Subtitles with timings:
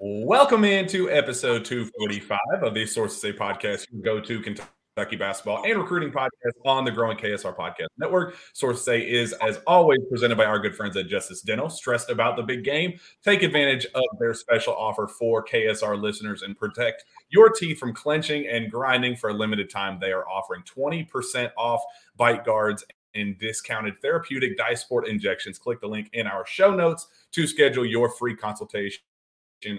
[0.00, 3.80] Welcome into episode 245 of the Sources Say podcast.
[3.90, 8.36] You can go to Kentucky basketball and recruiting podcast on the growing KSR podcast network.
[8.52, 11.68] Sources Say is, as always, presented by our good friends at Justice Dental.
[11.68, 12.96] Stressed about the big game?
[13.24, 18.46] Take advantage of their special offer for KSR listeners and protect your teeth from clenching
[18.46, 19.98] and grinding for a limited time.
[19.98, 21.82] They are offering 20% off
[22.16, 22.84] bite guards
[23.16, 25.58] and discounted therapeutic Dysport injections.
[25.58, 29.02] Click the link in our show notes to schedule your free consultation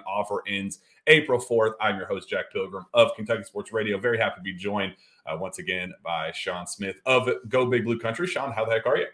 [0.06, 1.74] offer ends April 4th.
[1.82, 3.98] I'm your host, Jack Pilgrim of Kentucky Sports Radio.
[3.98, 4.94] Very happy to be joined
[5.26, 8.28] uh, once again by Sean Smith of Go Big Blue Country.
[8.28, 9.08] Sean, how the heck are you?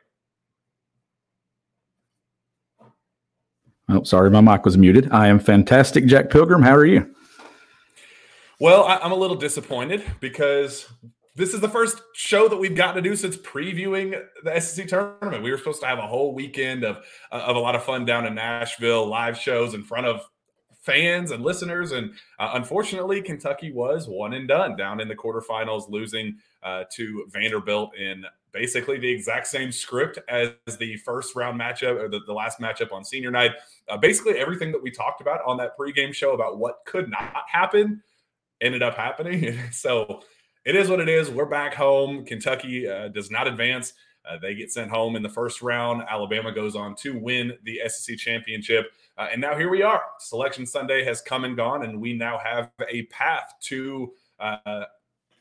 [3.87, 5.11] Oh, sorry, my mic was muted.
[5.11, 6.63] I am fantastic, Jack Pilgrim.
[6.63, 7.13] How are you?
[8.59, 10.87] Well, I, am a little disappointed because
[11.35, 15.43] this is the first show that we've gotten to do since previewing the SEC tournament.
[15.43, 18.25] We were supposed to have a whole weekend of of a lot of fun down
[18.25, 20.27] in Nashville, live shows in front of
[20.85, 21.91] fans and listeners.
[21.91, 27.25] And uh, unfortunately, Kentucky was one and done down in the quarterfinals, losing uh, to
[27.29, 32.33] Vanderbilt in basically the exact same script as the first round matchup or the, the
[32.33, 33.51] last matchup on senior night.
[33.89, 37.33] Uh, basically, everything that we talked about on that pregame show about what could not
[37.47, 38.01] happen
[38.61, 39.57] ended up happening.
[39.71, 40.21] so
[40.65, 41.29] it is what it is.
[41.29, 42.25] We're back home.
[42.25, 43.93] Kentucky uh, does not advance.
[44.29, 46.03] Uh, they get sent home in the first round.
[46.09, 48.91] Alabama goes on to win the SEC championship.
[49.17, 50.01] Uh, and now here we are.
[50.19, 54.83] Selection Sunday has come and gone, and we now have a path to uh,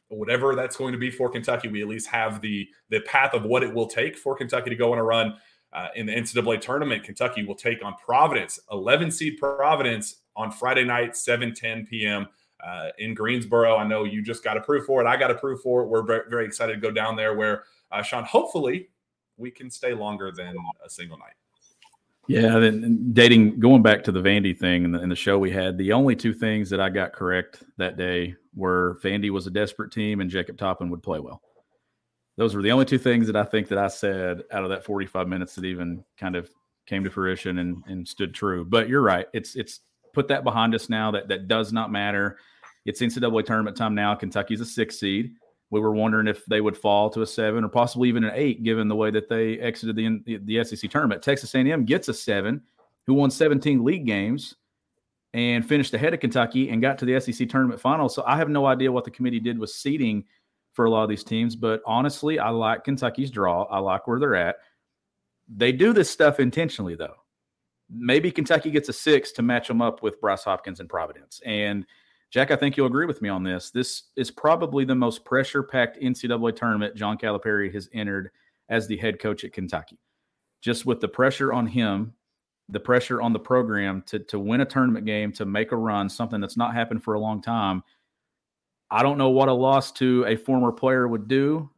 [0.08, 1.68] whatever that's going to be for Kentucky.
[1.68, 4.76] We at least have the the path of what it will take for Kentucky to
[4.76, 5.36] go on a run
[5.72, 7.02] uh, in the NCAA tournament.
[7.02, 12.26] Kentucky will take on Providence, 11 seed Providence on Friday night, 7 10 p.m.
[12.64, 13.76] Uh, in Greensboro.
[13.76, 15.06] I know you just got approved for it.
[15.06, 15.88] I got approved for it.
[15.88, 17.64] We're very, very excited to go down there where,
[17.94, 18.88] uh, Sean, hopefully
[19.36, 21.34] we can stay longer than a single night.
[22.26, 25.76] Yeah, then dating going back to the Vandy thing and the, the, show we had,
[25.76, 29.92] the only two things that I got correct that day were Vandy was a desperate
[29.92, 31.42] team and Jacob Toppin would play well.
[32.36, 34.84] Those were the only two things that I think that I said out of that
[34.84, 36.48] 45 minutes that even kind of
[36.86, 38.64] came to fruition and, and stood true.
[38.64, 39.26] But you're right.
[39.34, 39.80] It's it's
[40.12, 41.10] put that behind us now.
[41.10, 42.38] That that does not matter.
[42.86, 44.14] It's NCAA tournament time now.
[44.14, 45.34] Kentucky's a six seed
[45.74, 48.62] we were wondering if they would fall to a seven or possibly even an eight,
[48.62, 51.20] given the way that they exited the the SEC tournament.
[51.20, 52.62] Texas A&M gets a seven,
[53.06, 54.54] who won 17 league games
[55.32, 58.08] and finished ahead of Kentucky and got to the SEC tournament final.
[58.08, 60.24] So I have no idea what the committee did with seeding
[60.74, 63.64] for a lot of these teams, but honestly, I like Kentucky's draw.
[63.64, 64.56] I like where they're at.
[65.48, 67.16] They do this stuff intentionally, though.
[67.90, 71.84] Maybe Kentucky gets a six to match them up with Bryce Hopkins and Providence, and
[72.34, 73.70] Jack, I think you'll agree with me on this.
[73.70, 78.32] This is probably the most pressure packed NCAA tournament John Calipari has entered
[78.68, 80.00] as the head coach at Kentucky.
[80.60, 82.12] Just with the pressure on him,
[82.68, 86.08] the pressure on the program to, to win a tournament game, to make a run,
[86.08, 87.84] something that's not happened for a long time.
[88.90, 91.70] I don't know what a loss to a former player would do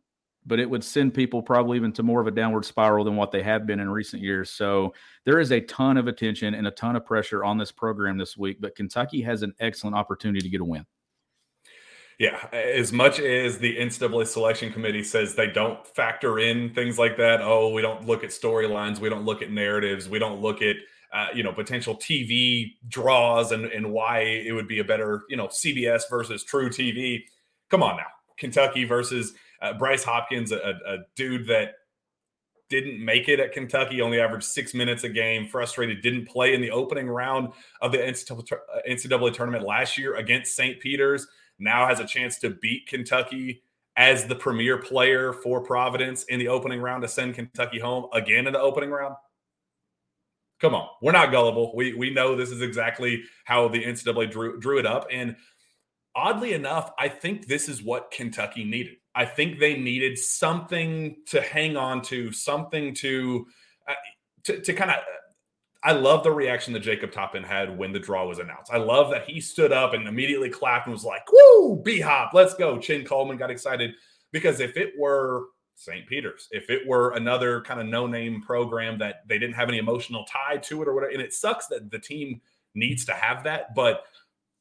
[0.46, 3.32] but it would send people probably even to more of a downward spiral than what
[3.32, 4.50] they have been in recent years.
[4.50, 8.16] So there is a ton of attention and a ton of pressure on this program
[8.16, 10.86] this week, but Kentucky has an excellent opportunity to get a win.
[12.18, 17.18] Yeah, as much as the NCAA selection committee says they don't factor in things like
[17.18, 20.62] that, oh, we don't look at storylines, we don't look at narratives, we don't look
[20.62, 20.76] at
[21.12, 25.36] uh, you know potential TV draws and and why it would be a better you
[25.36, 27.20] know CBS versus truTV.
[27.70, 28.06] Come on now,
[28.38, 31.74] Kentucky versus uh, Bryce Hopkins, a, a dude that
[32.68, 36.60] didn't make it at Kentucky, only averaged six minutes a game, frustrated, didn't play in
[36.60, 40.80] the opening round of the NCAA, tournament last year against St.
[40.80, 41.26] Peter's.
[41.58, 43.62] Now has a chance to beat Kentucky
[43.96, 48.46] as the premier player for Providence in the opening round to send Kentucky home again
[48.46, 49.14] in the opening round.
[50.60, 51.74] Come on, we're not gullible.
[51.74, 55.36] We we know this is exactly how the NCAA drew drew it up, and
[56.14, 58.96] oddly enough, I think this is what Kentucky needed.
[59.16, 63.46] I think they needed something to hang on to, something to
[63.88, 63.94] uh,
[64.44, 64.98] to, to kind of.
[65.82, 68.72] I love the reaction that Jacob Toppin had when the draw was announced.
[68.72, 72.32] I love that he stood up and immediately clapped and was like, "Woo, B Hop,
[72.34, 73.94] let's go!" Chin Coleman got excited
[74.32, 75.46] because if it were
[75.76, 76.06] St.
[76.06, 76.48] Peter's.
[76.50, 80.24] If it were another kind of no name program that they didn't have any emotional
[80.24, 82.40] tie to it or whatever, and it sucks that the team
[82.74, 84.04] needs to have that, but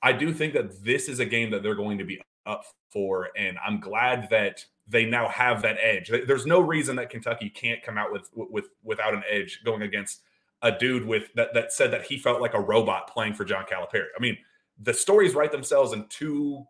[0.01, 3.29] I do think that this is a game that they're going to be up for.
[3.37, 6.11] And I'm glad that they now have that edge.
[6.27, 10.21] There's no reason that Kentucky can't come out with with without an edge going against
[10.61, 13.65] a dude with that that said that he felt like a robot playing for John
[13.65, 14.07] Calipari.
[14.17, 14.37] I mean,
[14.81, 16.65] the stories write themselves, and to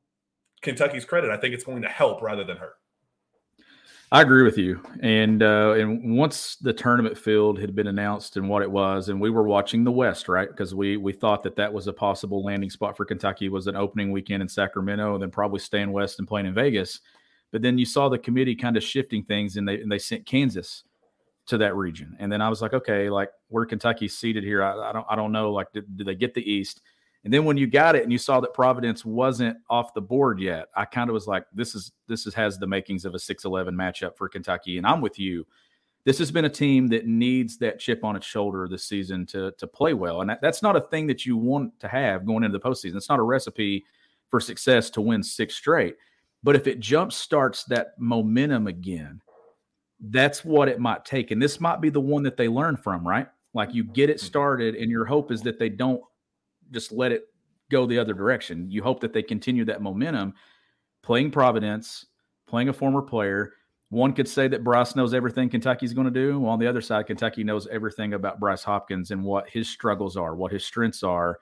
[0.61, 2.75] Kentucky's credit, I think it's going to help rather than hurt.
[4.15, 4.79] I agree with you.
[5.01, 9.19] And uh, and once the tournament field had been announced and what it was, and
[9.19, 10.47] we were watching the West, right?
[10.47, 13.75] Because we we thought that that was a possible landing spot for Kentucky was an
[13.75, 17.01] opening weekend in Sacramento, and then probably staying west and playing in Vegas.
[17.51, 20.25] But then you saw the committee kind of shifting things, and they and they sent
[20.25, 20.85] Kansas
[21.47, 22.15] to that region.
[22.17, 25.17] And then I was like, okay, like where Kentucky's seated here, I, I don't I
[25.17, 25.51] don't know.
[25.51, 26.81] Like, did, did they get the East?
[27.25, 30.39] And then when you got it and you saw that Providence wasn't off the board
[30.39, 33.17] yet, I kind of was like, this is this is, has the makings of a
[33.17, 34.77] 6-11 matchup for Kentucky.
[34.77, 35.45] And I'm with you.
[36.03, 39.51] This has been a team that needs that chip on its shoulder this season to
[39.57, 40.21] to play well.
[40.21, 42.95] And that, that's not a thing that you want to have going into the postseason.
[42.95, 43.83] It's not a recipe
[44.29, 45.95] for success to win six straight.
[46.43, 49.19] But if it jump starts that momentum again,
[49.99, 51.31] that's what it might take.
[51.31, 53.27] And this might be the one that they learn from, right?
[53.55, 54.27] Like you get it mm-hmm.
[54.27, 56.03] started, and your hope is that they don't
[56.71, 57.25] just let it
[57.69, 58.69] go the other direction.
[58.69, 60.33] You hope that they continue that momentum.
[61.01, 62.05] Playing Providence,
[62.47, 63.53] playing a former player.
[63.89, 66.39] One could say that Bryce knows everything Kentucky's going to do.
[66.39, 70.17] Well, on the other side, Kentucky knows everything about Bryce Hopkins and what his struggles
[70.17, 71.39] are, what his strengths are.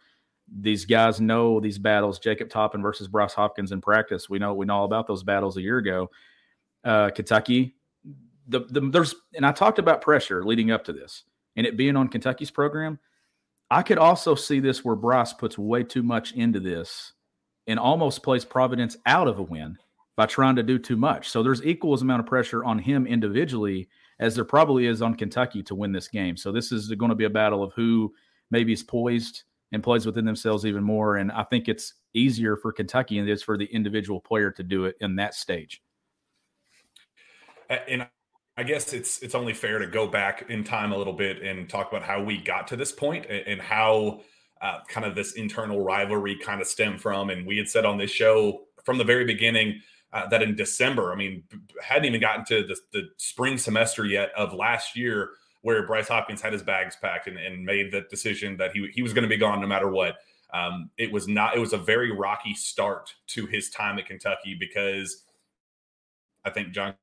[0.60, 2.20] These guys know these battles.
[2.20, 4.30] Jacob Toppin versus Bryce Hopkins in practice.
[4.30, 6.12] We know we know all about those battles a year ago.
[6.84, 7.76] Uh, Kentucky,
[8.48, 11.24] the, the there's and I talked about pressure leading up to this
[11.56, 13.00] and it being on Kentucky's program.
[13.70, 17.14] I could also see this where Bryce puts way too much into this
[17.68, 19.78] and almost plays Providence out of a win
[20.16, 21.30] by trying to do too much.
[21.30, 23.90] So there's equal amount of pressure on him individually
[24.20, 26.38] as there probably is on Kentucky to win this game.
[26.38, 28.14] So this is going to be a battle of who
[28.52, 31.18] maybe is poised and plays within themselves even more.
[31.18, 34.64] And I think it's easier for Kentucky and it is for the individual player to
[34.64, 35.82] do it in that stage.
[37.70, 38.08] And
[38.56, 41.68] I guess it's it's only fair to go back in time a little bit and
[41.68, 44.22] talk about how we got to this point and, how
[44.62, 47.30] uh, kind of this internal rivalry kind of stemmed from.
[47.32, 49.82] And we had said on this show from the very beginning
[50.14, 51.44] uh, that in December, I mean,
[51.82, 55.32] hadn't even gotten to the, the, spring semester yet of last year,
[55.64, 59.02] where Bryce Hopkins had his bags packed and, and made the decision that he he
[59.02, 60.18] was going to be gone no matter what.
[60.54, 61.56] Um, it was not.
[61.56, 65.24] It was a very rocky start to his time at Kentucky because
[66.46, 66.94] I think John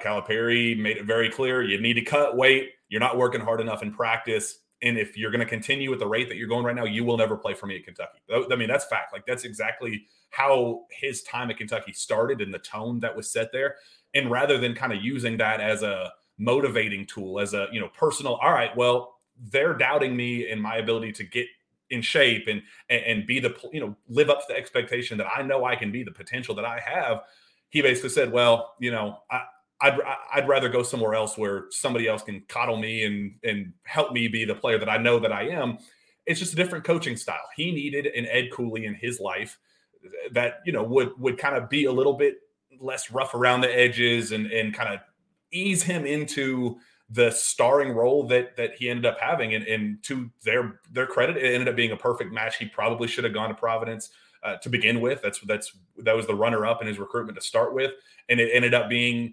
[0.00, 2.70] Calipari made it very clear you need to cut weight.
[2.88, 4.58] You're not working hard enough in practice.
[4.82, 7.04] And if you're going to continue at the rate that you're going right now, you
[7.04, 8.18] will never play for me at Kentucky.
[8.30, 9.12] I mean, that's fact.
[9.12, 13.50] Like, that's exactly how his time at Kentucky started and the tone that was set
[13.52, 13.76] there.
[14.14, 17.88] And rather than kind of using that as a motivating tool, as a, you know,
[17.88, 19.20] personal, all right, well,
[19.50, 21.46] they're doubting me and my ability to get
[21.90, 25.42] in shape and, and be the, you know, live up to the expectation that I
[25.42, 27.22] know I can be, the potential that I have.
[27.70, 29.44] He basically said, well, you know, I,
[29.84, 29.98] I'd
[30.32, 34.28] I'd rather go somewhere else where somebody else can coddle me and and help me
[34.28, 35.78] be the player that I know that I am.
[36.24, 37.46] It's just a different coaching style.
[37.54, 39.58] He needed an Ed Cooley in his life
[40.32, 42.38] that you know would would kind of be a little bit
[42.80, 45.00] less rough around the edges and and kind of
[45.52, 46.78] ease him into
[47.10, 49.54] the starring role that that he ended up having.
[49.54, 52.56] And, and to their their credit, it ended up being a perfect match.
[52.56, 54.10] He probably should have gone to Providence.
[54.42, 57.42] Uh, to begin with, that's that's that was the runner up in his recruitment to
[57.42, 57.92] start with,
[58.28, 59.32] and it ended up being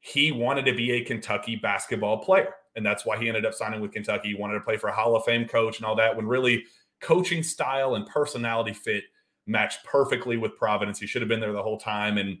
[0.00, 2.54] he wanted to be a Kentucky basketball player.
[2.76, 4.28] And that's why he ended up signing with Kentucky.
[4.28, 6.64] He wanted to play for a Hall of Fame coach and all that, when really
[7.00, 9.04] coaching style and personality fit
[9.46, 10.98] matched perfectly with Providence.
[10.98, 12.18] He should have been there the whole time.
[12.18, 12.38] And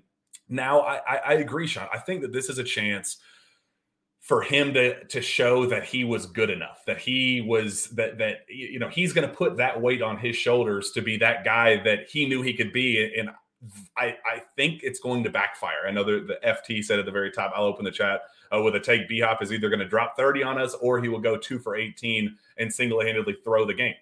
[0.48, 1.88] now I, I, I agree, Sean.
[1.92, 3.18] I think that this is a chance
[4.20, 8.40] for him to to show that he was good enough that he was that that
[8.48, 11.82] you know he's going to put that weight on his shoulders to be that guy
[11.82, 13.30] that he knew he could be and
[13.96, 15.86] I, I think it's going to backfire.
[15.86, 18.22] I know the, the FT said at the very top, I'll open the chat
[18.54, 19.08] uh, with a take.
[19.08, 21.58] B Hop is either going to drop 30 on us or he will go two
[21.58, 23.94] for 18 and single handedly throw the game.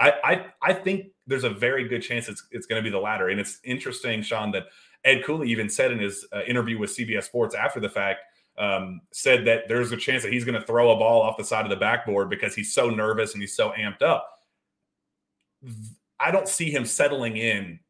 [0.00, 2.98] I, I, I think there's a very good chance it's, it's going to be the
[2.98, 3.28] latter.
[3.28, 4.66] And it's interesting, Sean, that
[5.04, 8.20] Ed Cooley even said in his uh, interview with CBS Sports after the fact,
[8.58, 11.44] um, said that there's a chance that he's going to throw a ball off the
[11.44, 14.28] side of the backboard because he's so nervous and he's so amped up.
[16.18, 17.80] I don't see him settling in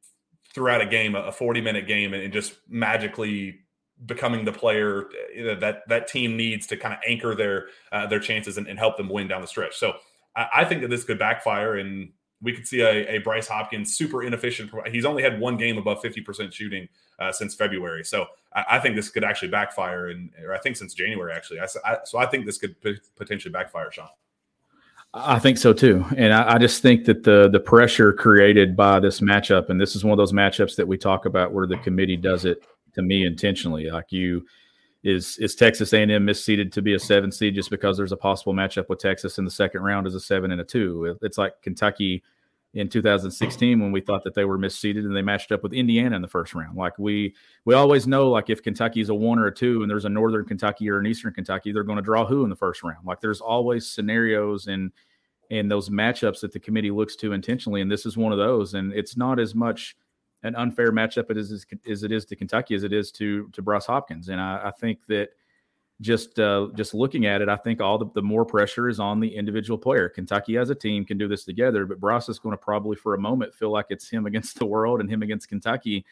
[0.54, 3.61] throughout a game, a 40 minute game, and just magically
[4.06, 8.59] becoming the player that that team needs to kind of anchor their uh, their chances
[8.59, 9.76] and, and, help them win down the stretch.
[9.76, 9.94] So
[10.35, 13.97] I, I, think that this could backfire, and we could see a, a, Bryce Hopkins
[13.97, 14.73] super inefficient.
[14.88, 18.04] He's only had one game above 50% shooting uh, since February.
[18.04, 21.61] So I, I think this could actually backfire, and I think since January actually.
[21.61, 24.09] I, so I think this could p- potentially backfire, Sean.
[25.14, 28.99] I think so too, and I, I, just think that the the pressure created by
[28.99, 31.76] this matchup, and this is one of those matchups that we talk about where the
[31.78, 32.64] committee does it
[32.95, 33.90] to me intentionally.
[33.90, 34.47] Like you,
[35.04, 38.54] is is Texas A&M misseeded to be a seven seed just because there's a possible
[38.54, 41.19] matchup with Texas in the second round as a seven and a two?
[41.21, 42.23] It's like Kentucky
[42.75, 46.17] in 2016 when we thought that they were misseeded and they matched up with Indiana
[46.17, 46.76] in the first round.
[46.76, 50.07] Like we we always know like if Kentucky's a one or a two and there's
[50.07, 52.83] a Northern Kentucky or an Eastern Kentucky, they're going to draw who in the first
[52.83, 53.05] round.
[53.05, 54.91] Like there's always scenarios and
[55.50, 58.73] and those matchups that the committee looks to intentionally, and this is one of those.
[58.73, 59.95] And it's not as much
[60.43, 63.61] an unfair matchup as, as, as it is to Kentucky as it is to to
[63.61, 64.31] Bryce Hopkins.
[64.31, 65.29] And I, I think that
[66.02, 69.21] just uh, just looking at it, I think all the, the more pressure is on
[69.21, 70.09] the individual player.
[70.09, 73.14] Kentucky as a team can do this together, but Bryce is going to probably for
[73.14, 76.04] a moment feel like it's him against the world and him against Kentucky.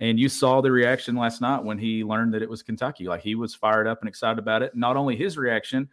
[0.00, 3.06] And you saw the reaction last night when he learned that it was Kentucky.
[3.06, 4.74] Like he was fired up and excited about it.
[4.74, 5.88] Not only his reaction,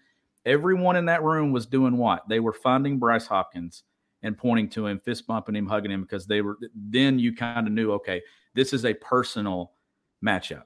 [0.45, 2.27] everyone in that room was doing what?
[2.27, 3.83] They were finding Bryce Hopkins
[4.21, 7.67] and pointing to him, fist bumping him, hugging him because they were then you kind
[7.67, 8.21] of knew, okay,
[8.53, 9.73] this is a personal
[10.25, 10.63] matchup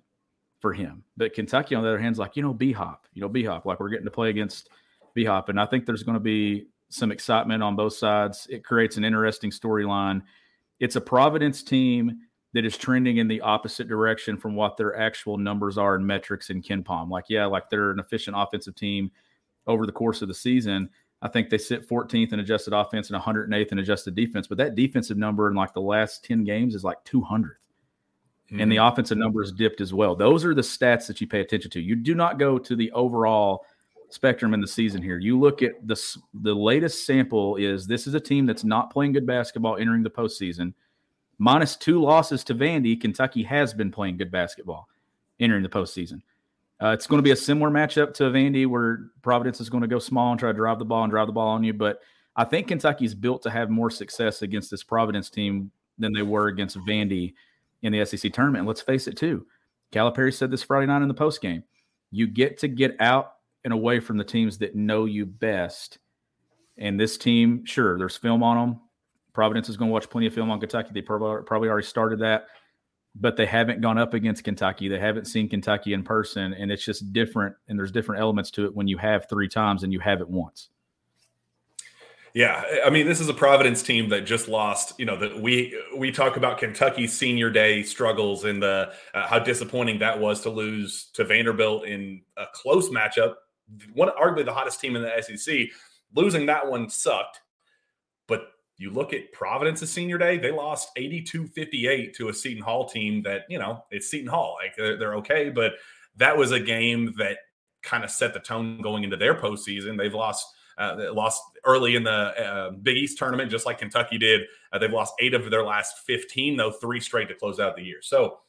[0.64, 1.04] for him.
[1.18, 3.44] But Kentucky, on the other hand, is like, you know, B Hop, you know, B
[3.44, 4.70] Hop, like we're getting to play against
[5.14, 5.50] B Hop.
[5.50, 8.48] And I think there's going to be some excitement on both sides.
[8.50, 10.22] It creates an interesting storyline.
[10.80, 12.18] It's a Providence team
[12.54, 16.50] that is trending in the opposite direction from what their actual numbers are and metrics
[16.50, 17.10] in KenPom.
[17.10, 19.12] Like, yeah, like they're an efficient offensive team
[19.68, 20.90] over the course of the season.
[21.22, 24.76] I think they sit 14th in adjusted offense and 108th in adjusted defense, but that
[24.76, 27.63] defensive number in like the last 10 games is like 200th
[28.48, 28.60] mm-hmm.
[28.60, 28.92] and the mm-hmm.
[28.92, 30.16] offensive numbers dipped as well.
[30.16, 31.82] Those are the stats that you pay attention to.
[31.82, 33.66] You do not go to the overall
[34.10, 35.18] spectrum in the season here.
[35.18, 36.00] You look at the
[36.34, 40.10] the latest sample is this is a team that's not playing good basketball entering the
[40.10, 40.74] postseason.
[41.40, 44.88] Minus two losses to Vandy, Kentucky has been playing good basketball
[45.40, 46.22] entering the postseason.
[46.82, 49.88] Uh, it's going to be a similar matchup to Vandy, where Providence is going to
[49.88, 51.74] go small and try to drive the ball and drive the ball on you.
[51.74, 52.02] But
[52.36, 56.48] I think Kentucky's built to have more success against this Providence team than they were
[56.48, 57.34] against Vandy
[57.84, 58.62] in the SEC tournament.
[58.62, 59.46] And let's face it, too.
[59.92, 61.64] Calipari said this Friday night in the post game.
[62.10, 66.00] You get to get out and away from the teams that know you best.
[66.78, 68.82] And this team, sure, there's film on them.
[69.34, 70.92] Providence is going to watch plenty of film on Kentucky.
[70.94, 72.48] They probably, probably already started that,
[73.16, 74.88] but they haven't gone up against Kentucky.
[74.88, 77.56] They haven't seen Kentucky in person, and it's just different.
[77.68, 80.30] And there's different elements to it when you have three times and you have it
[80.30, 80.70] once.
[82.34, 84.94] Yeah, I mean, this is a Providence team that just lost.
[84.98, 89.38] You know, that we we talk about Kentucky's senior day struggles and the uh, how
[89.38, 93.36] disappointing that was to lose to Vanderbilt in a close matchup.
[93.94, 95.70] One arguably the hottest team in the SEC.
[96.16, 97.40] Losing that one sucked,
[98.28, 98.48] but
[98.78, 103.42] you look at Providence's senior day, they lost 82-58 to a Seton Hall team that,
[103.50, 104.58] you know, it's Seton Hall.
[104.62, 105.74] Like they're, they're okay, but
[106.18, 107.38] that was a game that
[107.82, 109.98] kind of set the tone going into their postseason.
[109.98, 110.46] They've lost
[110.78, 114.42] uh, lost early in the uh, Big East tournament, just like Kentucky did.
[114.72, 117.84] Uh, they've lost eight of their last 15, though, three straight to close out the
[117.84, 118.00] year.
[118.02, 118.40] So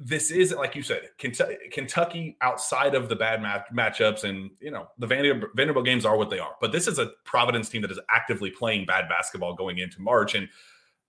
[0.00, 4.88] this is, like you said, Kentucky outside of the bad match- matchups, and you know
[4.98, 6.54] the Vanderbilt games are what they are.
[6.60, 10.34] But this is a Providence team that is actively playing bad basketball going into March,
[10.34, 10.48] and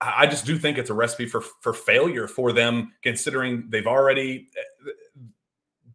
[0.02, 4.50] I just do think it's a recipe for for failure for them, considering they've already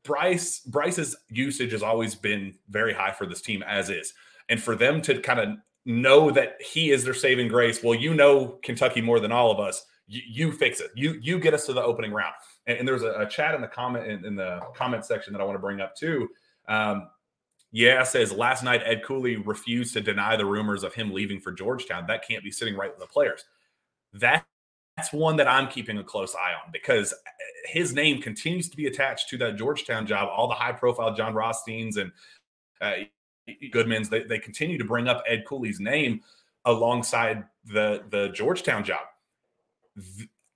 [0.05, 4.13] Bryce Bryce's usage has always been very high for this team as is,
[4.49, 5.49] and for them to kind of
[5.87, 7.83] know that he is their saving grace.
[7.83, 9.85] Well, you know Kentucky more than all of us.
[10.07, 10.91] You, you fix it.
[10.95, 12.35] You you get us to the opening round.
[12.67, 15.41] And, and there's a, a, chat in the comment in, in, the comment section that
[15.41, 16.29] I want to bring up too.
[16.69, 17.09] Um,
[17.73, 21.53] yeah, says last night Ed Cooley refused to deny the rumors of him leaving for
[21.53, 22.07] Georgetown.
[22.07, 23.45] That can't be sitting right with the players.
[24.13, 24.45] That
[25.05, 27.17] that's one that I'm keeping a close eye on because uh,
[27.67, 30.31] his name continues to be attached to that Georgetown job.
[30.35, 32.11] All the high profile Jon Rothsteins and
[32.81, 32.95] uh,
[33.73, 36.23] Goodmans, they, they continue to bring up Ed Cooley's name
[36.65, 39.03] alongside the, the Georgetown job.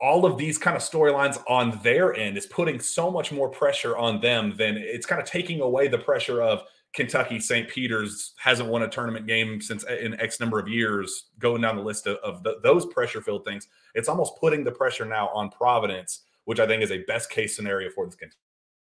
[0.01, 3.99] all of these kind of storylines on their end is putting so much more pressure
[3.99, 6.63] on them than it's kind of taking away the pressure of
[6.95, 7.69] Kentucky, St.
[7.69, 11.77] Peter's hasn't won a tournament game since uh, in X number of years, going down
[11.77, 13.69] the list of, of the, those pressure filled things.
[13.95, 17.55] It's almost putting the pressure now on Providence, which I think is a best case
[17.55, 18.37] scenario for this Kentucky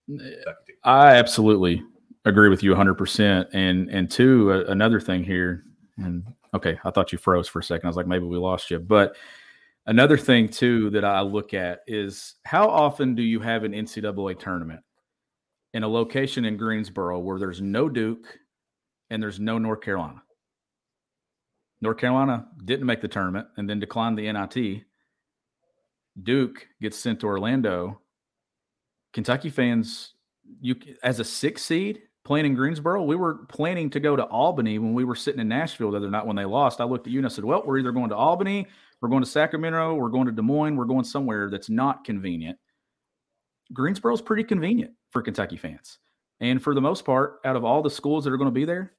[0.06, 0.76] team.
[0.82, 1.82] I absolutely
[2.24, 3.48] agree with you 100%.
[3.52, 5.64] And, and two, uh, another thing here,
[5.96, 7.86] and okay, I thought you froze for a second.
[7.86, 8.78] I was like, maybe we lost you.
[8.78, 9.16] But
[9.86, 14.38] another thing, too, that I look at is how often do you have an NCAA
[14.38, 14.80] tournament?
[15.74, 18.38] In a location in Greensboro where there's no Duke
[19.10, 20.22] and there's no North Carolina.
[21.82, 24.84] North Carolina didn't make the tournament and then declined the NIT.
[26.22, 28.00] Duke gets sent to Orlando
[29.14, 30.12] Kentucky fans,
[30.60, 34.78] you as a six seed playing in Greensboro, we were planning to go to Albany
[34.78, 36.80] when we were sitting in Nashville the other night when they lost.
[36.80, 38.66] I looked at you and I said, "Well, we're either going to Albany,
[39.00, 42.58] we're going to Sacramento, we're going to Des Moines, we're going somewhere that's not convenient."
[43.72, 45.99] Greensboro's pretty convenient for Kentucky fans.
[46.40, 48.66] And for the most part, out of all the schools that are going to be
[48.66, 48.92] there,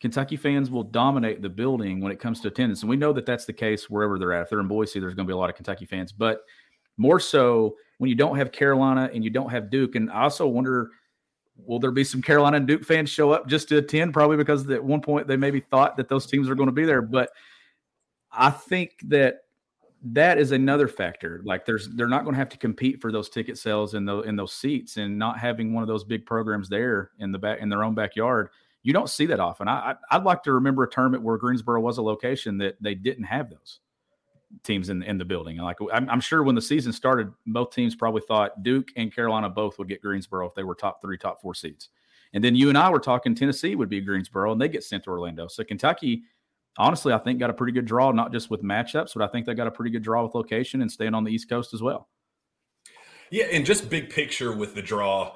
[0.00, 2.82] Kentucky fans will dominate the building when it comes to attendance.
[2.82, 4.42] And we know that that's the case wherever they're at.
[4.42, 6.42] If they're in Boise, there's going to be a lot of Kentucky fans, but
[6.96, 9.96] more so when you don't have Carolina and you don't have Duke.
[9.96, 10.90] And I also wonder
[11.66, 14.12] will there be some Carolina and Duke fans show up just to attend?
[14.12, 16.84] Probably because at one point they maybe thought that those teams are going to be
[16.84, 17.02] there.
[17.02, 17.30] But
[18.30, 19.38] I think that
[20.02, 21.40] that is another factor.
[21.44, 24.26] Like there's they're not going to have to compete for those ticket sales in those
[24.26, 27.60] in those seats and not having one of those big programs there in the back
[27.60, 28.50] in their own backyard.
[28.82, 29.68] You don't see that often.
[29.68, 32.94] I, I would like to remember a tournament where Greensboro was a location that they
[32.94, 33.80] didn't have those
[34.62, 35.56] teams in in the building.
[35.56, 39.50] Like I'm, I'm sure when the season started, both teams probably thought Duke and Carolina
[39.50, 41.88] both would get Greensboro if they were top three, top four seeds.
[42.34, 45.04] And then you and I were talking Tennessee would be Greensboro and they get sent
[45.04, 45.48] to Orlando.
[45.48, 46.22] So Kentucky
[46.76, 49.46] honestly, I think got a pretty good draw, not just with matchups, but I think
[49.46, 51.82] they got a pretty good draw with location and staying on the East Coast as
[51.82, 52.08] well.
[53.30, 55.34] Yeah, and just big picture with the draw,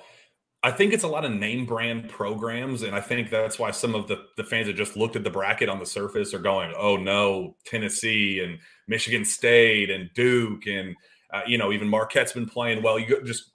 [0.63, 3.95] I think it's a lot of name brand programs, and I think that's why some
[3.95, 6.73] of the the fans that just looked at the bracket on the surface are going,
[6.77, 10.95] "Oh no, Tennessee and Michigan State and Duke and
[11.35, 13.51] uh, you know even Marquette's been playing well." You just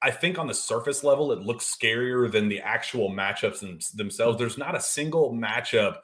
[0.00, 4.38] I think on the surface level, it looks scarier than the actual matchups themselves.
[4.38, 5.96] There's not a single matchup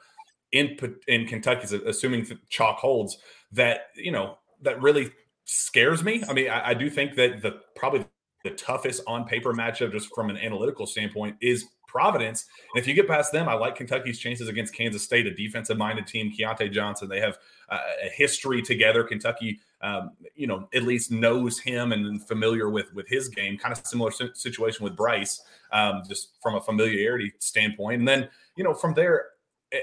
[0.55, 3.17] in in Kentucky, assuming chalk holds,
[3.51, 5.11] that you know that really
[5.45, 6.23] scares me.
[6.27, 8.05] I mean, I, I do think that the probably
[8.43, 12.45] the toughest on paper matchup, just from an analytical standpoint, is Providence.
[12.73, 15.77] And if you get past them, I like Kentucky's chances against Kansas State, a defensive
[15.77, 16.29] minded team.
[16.29, 17.37] Keyontae Johnson, they have
[17.69, 19.01] uh, a history together.
[19.05, 23.57] Kentucky, um, you know, at least knows him and familiar with with his game.
[23.57, 27.99] Kind of similar situation with Bryce, um, just from a familiarity standpoint.
[27.99, 29.27] And then, you know, from there,
[29.71, 29.79] eh,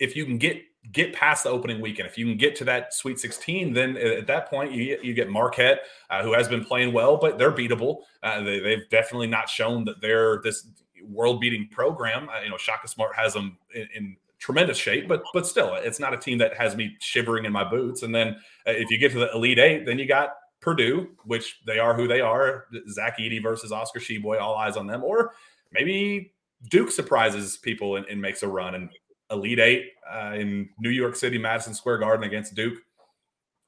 [0.00, 2.94] if you can get get past the opening weekend, if you can get to that
[2.94, 6.92] Sweet 16, then at that point you you get Marquette, uh, who has been playing
[6.92, 7.98] well, but they're beatable.
[8.22, 10.66] Uh, they, have definitely not shown that they're this
[11.04, 12.28] world-beating program.
[12.28, 16.00] Uh, you know, Shaka Smart has them in, in, tremendous shape, but but still, it's
[16.00, 18.02] not a team that has me shivering in my boots.
[18.02, 18.28] And then
[18.66, 20.30] uh, if you get to the Elite Eight, then you got
[20.62, 22.64] Purdue, which they are who they are.
[22.88, 25.04] Zach Edey versus Oscar Tshiebwe, all eyes on them.
[25.04, 25.32] Or
[25.72, 26.32] maybe
[26.70, 28.88] Duke surprises people and, and makes a run and
[29.30, 32.78] Elite Eight uh, in New York City, Madison Square Garden against Duke.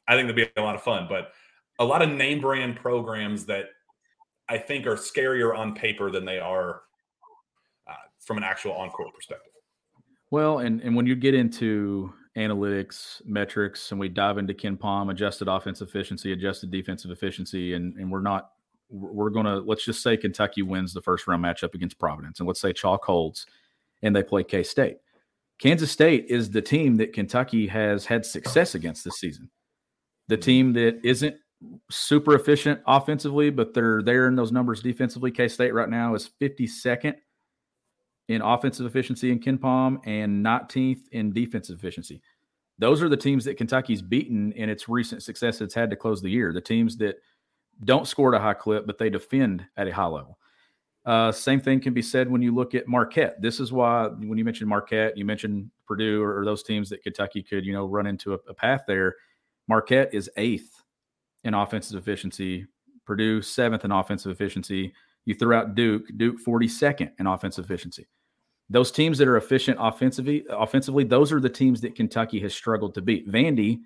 [0.09, 1.33] I think that'd be a lot of fun, but
[1.79, 3.66] a lot of name brand programs that
[4.48, 6.83] I think are scarier on paper than they are
[7.88, 9.53] uh, from an actual on court perspective.
[10.31, 15.48] Well, and and when you get into analytics, metrics, and we dive into KenPom, adjusted
[15.48, 18.53] offensive efficiency, adjusted defensive efficiency, and and we're not
[18.88, 22.61] we're gonna let's just say Kentucky wins the first round matchup against Providence, and let's
[22.61, 23.46] say chalk holds,
[24.03, 24.98] and they play K State.
[25.62, 29.48] Kansas State is the team that Kentucky has had success against this season.
[30.27, 30.42] The mm-hmm.
[30.42, 31.37] team that isn't
[31.88, 35.31] super efficient offensively, but they're there in those numbers defensively.
[35.31, 37.14] K State right now is 52nd
[38.29, 42.20] in offensive efficiency in KenPom and 19th in defensive efficiency.
[42.81, 46.20] Those are the teams that Kentucky's beaten in its recent success it's had to close
[46.20, 46.53] the year.
[46.53, 47.18] The teams that
[47.85, 50.38] don't score at a high clip, but they defend at a high level.
[51.04, 53.40] Uh, same thing can be said when you look at Marquette.
[53.42, 57.02] This is why when you mentioned Marquette, you mentioned Purdue or, or those teams that
[57.02, 59.16] Kentucky could, you know, run into a, a, path there.
[59.68, 60.82] Marquette is eighth
[61.42, 62.66] in offensive efficiency.
[63.04, 64.92] Purdue seventh in offensive efficiency.
[65.24, 68.06] You throw out Duke, Duke 42nd in offensive efficiency.
[68.70, 72.94] Those teams that are efficient offensively, offensively, those are the teams that Kentucky has struggled
[72.94, 73.28] to beat.
[73.28, 73.80] Vandy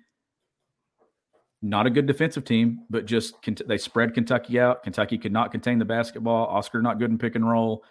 [1.61, 4.83] not a good defensive team, but just they spread Kentucky out.
[4.83, 6.47] Kentucky could not contain the basketball.
[6.47, 7.83] Oscar not good in pick and roll.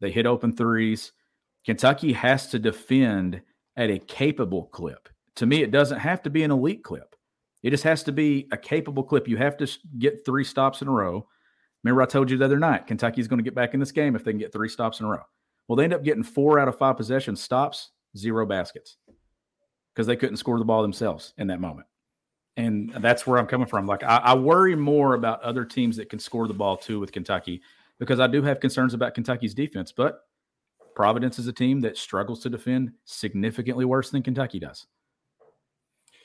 [0.00, 1.12] They hit open threes.
[1.64, 3.42] Kentucky has to defend
[3.76, 5.08] at a capable clip.
[5.36, 7.14] To me, it doesn't have to be an elite clip.
[7.62, 9.28] It just has to be a capable clip.
[9.28, 11.26] You have to get three stops in a row.
[11.84, 14.16] Remember, I told you the other night, Kentucky's going to get back in this game
[14.16, 15.22] if they can get three stops in a row.
[15.68, 18.96] Well, they end up getting four out of five possessions, stops, zero baskets
[19.94, 21.86] because they couldn't score the ball themselves in that moment
[22.56, 23.86] and that's where I'm coming from.
[23.86, 27.12] Like I, I, worry more about other teams that can score the ball too with
[27.12, 27.62] Kentucky
[27.98, 29.92] because I do have concerns about Kentucky's defense.
[29.92, 30.20] But
[30.94, 34.86] Providence is a team that struggles to defend significantly worse than Kentucky does.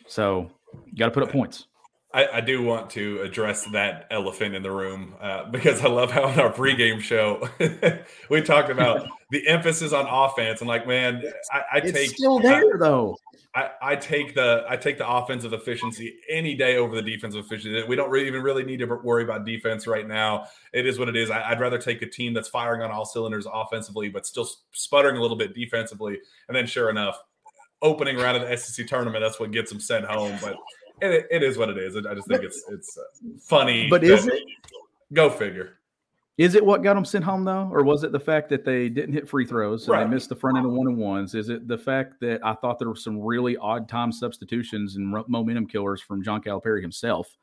[0.08, 0.52] So
[0.86, 1.68] you got to put up points.
[2.14, 6.12] I, I, do want to address that elephant in the room uh, because I love
[6.12, 7.50] how in our pregame show
[8.30, 12.76] we talked about the emphasis on offense and like, man, I, I take still there
[12.76, 13.18] I, though.
[13.56, 17.84] I, I, take the I take the offensive efficiency any day over the defensive efficiency.
[17.88, 20.48] We don't really even really need to worry about defense right now.
[20.74, 21.32] It is what it is.
[21.32, 25.16] I, would rather take a team that's firing on all cylinders offensively, but still sputtering
[25.16, 26.20] a little bit defensively.
[26.50, 27.18] And then, sure enough,
[27.82, 30.38] opening round of the SEC tournament, that's what gets them sent home.
[30.42, 30.58] But
[31.02, 31.96] it, it is what it is.
[31.98, 33.02] I just think it's it's uh,
[33.42, 33.90] funny.
[33.90, 34.44] But is it?
[35.14, 35.78] Go figure.
[36.38, 38.90] Is it what got them sent home though, or was it the fact that they
[38.90, 40.04] didn't hit free throws, and right.
[40.04, 41.34] they missed the front end of one and ones?
[41.34, 45.16] Is it the fact that I thought there were some really odd time substitutions and
[45.28, 47.38] momentum killers from John Calipari himself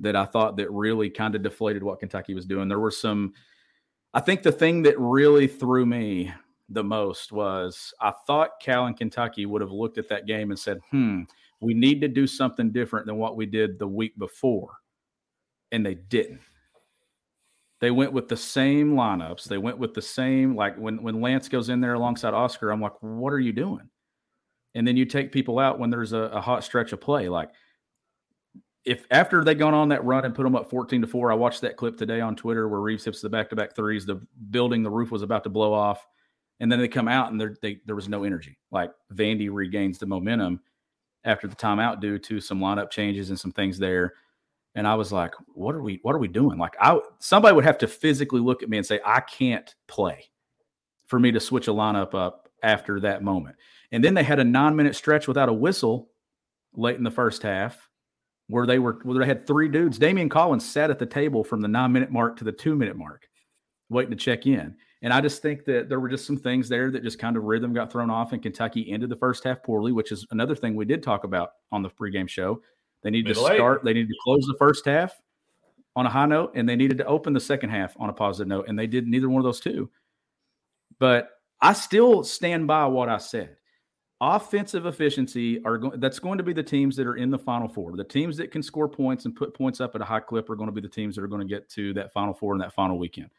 [0.00, 2.68] that I thought that really kind of deflated what Kentucky was doing?
[2.68, 3.34] There were some.
[4.14, 6.32] I think the thing that really threw me
[6.70, 10.58] the most was I thought Cal and Kentucky would have looked at that game and
[10.58, 11.24] said, "Hmm."
[11.60, 14.72] We need to do something different than what we did the week before.
[15.72, 16.40] And they didn't.
[17.80, 19.44] They went with the same lineups.
[19.44, 22.80] They went with the same, like when, when Lance goes in there alongside Oscar, I'm
[22.80, 23.88] like, what are you doing?
[24.74, 27.28] And then you take people out when there's a, a hot stretch of play.
[27.28, 27.50] Like,
[28.84, 31.34] if after they gone on that run and put them up 14 to 4, I
[31.34, 34.24] watched that clip today on Twitter where Reeves hits the back to back threes, the
[34.50, 36.06] building, the roof was about to blow off.
[36.60, 38.58] And then they come out and they, there was no energy.
[38.70, 40.60] Like Vandy regains the momentum
[41.26, 44.14] after the timeout due to some lineup changes and some things there.
[44.74, 46.58] And I was like, what are we what are we doing?
[46.58, 50.30] Like I somebody would have to physically look at me and say, I can't play
[51.06, 53.56] for me to switch a lineup up after that moment.
[53.92, 56.10] And then they had a nine minute stretch without a whistle
[56.74, 57.88] late in the first half
[58.48, 59.98] where they were where they had three dudes.
[59.98, 62.96] Daimion Collins sat at the table from the nine minute mark to the two minute
[62.96, 63.28] mark,
[63.88, 64.76] waiting to check in.
[65.06, 67.44] And I just think that there were just some things there that just kind of
[67.44, 70.74] rhythm got thrown off, and Kentucky ended the first half poorly, which is another thing
[70.74, 72.60] we did talk about on the pregame show.
[73.04, 73.84] They needed Middle to start, eight.
[73.84, 75.14] they needed to close the first half
[75.94, 78.48] on a high note, and they needed to open the second half on a positive
[78.48, 79.88] note, and they did neither one of those two.
[80.98, 83.58] But I still stand by what I said.
[84.20, 87.68] Offensive efficiency are going that's going to be the teams that are in the final
[87.68, 87.96] four.
[87.96, 90.56] The teams that can score points and put points up at a high clip are
[90.56, 92.58] going to be the teams that are going to get to that final four in
[92.58, 93.30] that final weekend.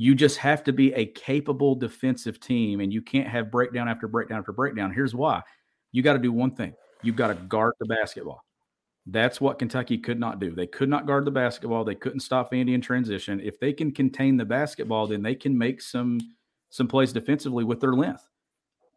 [0.00, 4.06] You just have to be a capable defensive team, and you can't have breakdown after
[4.06, 4.92] breakdown after breakdown.
[4.92, 5.42] Here's why
[5.90, 8.44] you got to do one thing you've got to guard the basketball.
[9.06, 10.54] That's what Kentucky could not do.
[10.54, 11.82] They could not guard the basketball.
[11.82, 13.40] They couldn't stop Vandy in transition.
[13.40, 16.20] If they can contain the basketball, then they can make some
[16.70, 18.28] some plays defensively with their length.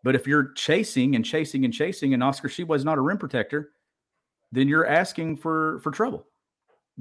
[0.04, 3.18] But if you're chasing and chasing and chasing, and Oscar Tshiebwe is not a rim
[3.18, 3.72] protector,
[4.52, 6.28] then you're asking for for trouble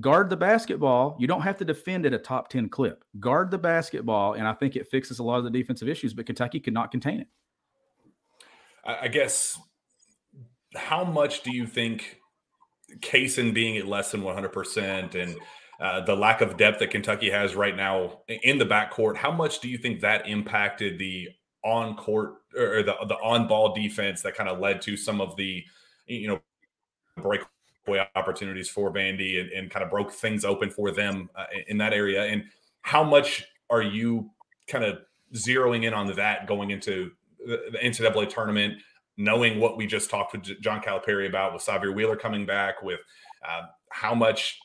[0.01, 1.17] guard the basketball.
[1.19, 3.05] You don't have to defend at a top 10 clip.
[3.19, 6.27] Guard the basketball, and I think it fixes a lot of the defensive issues, but
[6.27, 7.29] Kentucky could not contain it.
[8.85, 9.59] I guess
[10.75, 12.19] how much do you think
[13.01, 15.37] Cason being at less than 100% and
[15.81, 19.61] uh, the lack of depth that Kentucky has right now in the backcourt, how much
[19.61, 21.29] do you think that impacted the
[21.65, 25.37] on court or the, the on ball defense that kind of led to some of
[25.37, 25.63] the,
[26.07, 26.41] you know,
[27.17, 27.41] break
[28.17, 31.93] opportunities for Vandy and, and kind of broke things open for them uh, in that
[31.93, 32.25] area.
[32.25, 32.45] And
[32.83, 34.31] how much are you
[34.69, 34.99] kind of
[35.35, 37.13] zeroing in on that going into
[37.45, 38.75] the, the NCAA tournament,
[39.17, 43.01] knowing what we just talked with John Calipari about with Sahvir Wheeler coming back, with
[43.47, 44.59] uh, how much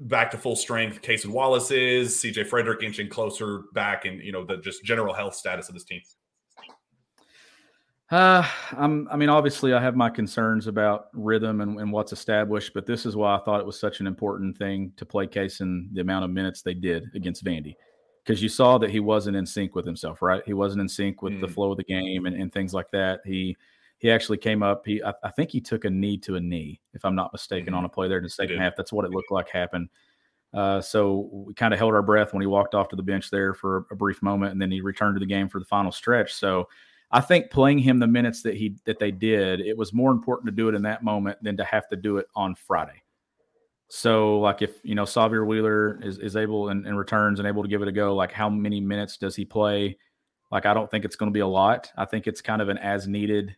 [0.00, 4.44] back to full strength Cason Wallace is, CJ Frederick inching closer back, and you know
[4.44, 6.00] the just general health status of this team.
[8.10, 8.42] Uh,
[8.72, 12.86] I'm, I mean, obviously, I have my concerns about rhythm and, and, what's established, but
[12.86, 16.00] this is why I thought it was such an important thing to play Cason the
[16.00, 17.74] amount of minutes they did against Vandy,
[18.24, 20.42] because you saw that he wasn't in sync with himself, right?
[20.46, 21.42] He wasn't in sync with mm.
[21.42, 23.20] the flow of the game and, and, things like that.
[23.26, 23.54] He
[23.98, 24.86] he actually came up.
[24.86, 27.68] He I, I, think he took a knee to a knee, if I'm not mistaken,
[27.68, 27.78] mm-hmm.
[27.78, 28.74] on a play there in the second half.
[28.74, 29.90] That's what it looked like happened.
[30.54, 33.28] Uh, so we kind of held our breath when he walked off to the bench
[33.28, 35.92] there for a brief moment, and then he returned to the game for the final
[35.92, 36.32] stretch.
[36.32, 36.68] So
[37.10, 40.46] I think playing him the minutes that he that they did, it was more important
[40.46, 43.02] to do it in that moment than to have to do it on Friday.
[43.88, 47.62] So, like if you know Sahvir Wheeler is, is able and, and returns and able
[47.62, 49.96] to give it a go, like how many minutes does he play?
[50.50, 51.90] Like I don't think it's going to be a lot.
[51.96, 53.56] I think it's kind of an as needed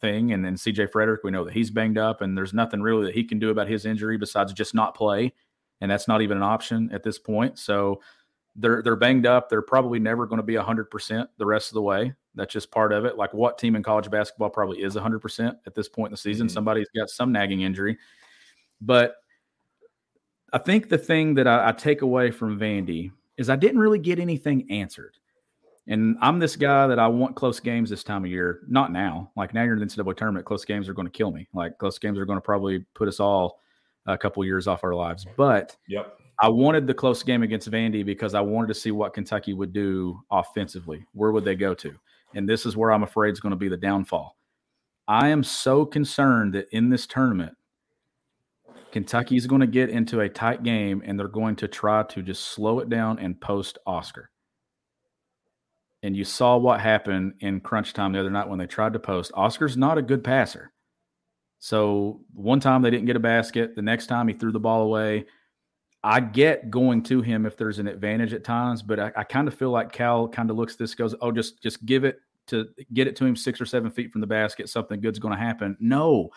[0.00, 0.32] thing.
[0.32, 3.14] And then CJ Frederick, we know that he's banged up, and there's nothing really that
[3.14, 5.32] he can do about his injury besides just not play,
[5.80, 7.58] and that's not even an option at this point.
[7.58, 8.02] So
[8.54, 9.48] they're they're banged up.
[9.48, 12.14] They're probably never going to be hundred percent the rest of the way.
[12.36, 13.16] That's just part of it.
[13.16, 16.46] Like what team in college basketball probably is 100% at this point in the season?
[16.46, 16.54] Mm-hmm.
[16.54, 17.98] Somebody's got some nagging injury.
[18.80, 19.16] But
[20.52, 23.98] I think the thing that I, I take away from Vandy is I didn't really
[23.98, 25.16] get anything answered.
[25.88, 28.60] And I'm this guy that I want close games this time of year.
[28.68, 29.30] Not now.
[29.36, 31.48] Like now you're in the NCAA tournament, close games are going to kill me.
[31.54, 33.60] Like close games are going to probably put us all
[34.06, 35.26] a couple years off our lives.
[35.36, 36.18] But yep.
[36.40, 39.72] I wanted the close game against Vandy because I wanted to see what Kentucky would
[39.72, 41.04] do offensively.
[41.12, 41.94] Where would they go to?
[42.36, 44.36] And this is where I'm afraid is going to be the downfall.
[45.08, 47.54] I am so concerned that in this tournament,
[48.92, 52.22] Kentucky is going to get into a tight game and they're going to try to
[52.22, 54.30] just slow it down and post Oscar.
[56.02, 58.98] And you saw what happened in crunch time the other night when they tried to
[58.98, 59.32] post.
[59.34, 60.72] Oscar's not a good passer.
[61.58, 63.74] So one time they didn't get a basket.
[63.74, 65.24] The next time he threw the ball away.
[66.04, 69.48] I get going to him if there's an advantage at times, but I, I kind
[69.48, 72.66] of feel like Cal kind of looks this goes, oh, just just give it to
[72.92, 74.68] get it to him six or seven feet from the basket.
[74.68, 75.76] Something good's going to happen.
[75.80, 76.30] No,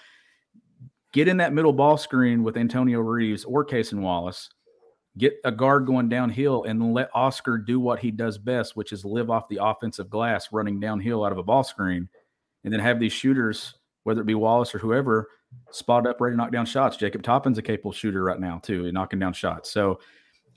[1.14, 4.50] get in that middle ball screen with Antonio Reeves or Cason Wallace.
[5.18, 9.04] Get a guard going downhill and let Oscar do what he does best, which is
[9.04, 12.08] live off the offensive glass, running downhill out of a ball screen,
[12.64, 15.30] and then have these shooters whether it be Wallace or whoever,
[15.72, 16.98] spot up, ready to knock down shots.
[16.98, 19.72] Jacob Toppin's a capable shooter right now too, knocking down shots.
[19.72, 20.00] So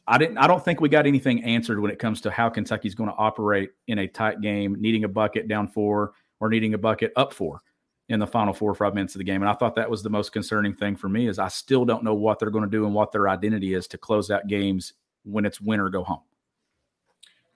[0.07, 0.39] I didn't.
[0.39, 3.17] I don't think we got anything answered when it comes to how Kentucky's going to
[3.17, 7.33] operate in a tight game, needing a bucket down four or needing a bucket up
[7.33, 7.61] four
[8.09, 9.43] in the final four or five minutes of the game.
[9.43, 12.03] And I thought that was the most concerning thing for me is I still don't
[12.03, 14.95] know what they're going to do and what their identity is to close out games
[15.25, 16.21] when it's win or go home.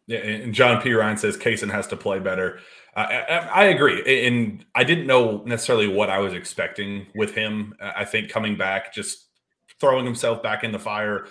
[0.06, 0.92] Yeah, and John P.
[0.92, 2.60] Ryan says Cason has to play better.
[2.94, 3.04] I,
[3.52, 7.74] I, agree, and I didn't know necessarily what I was expecting with him.
[7.80, 9.26] I think coming back, just
[9.80, 11.26] throwing himself back in the fire.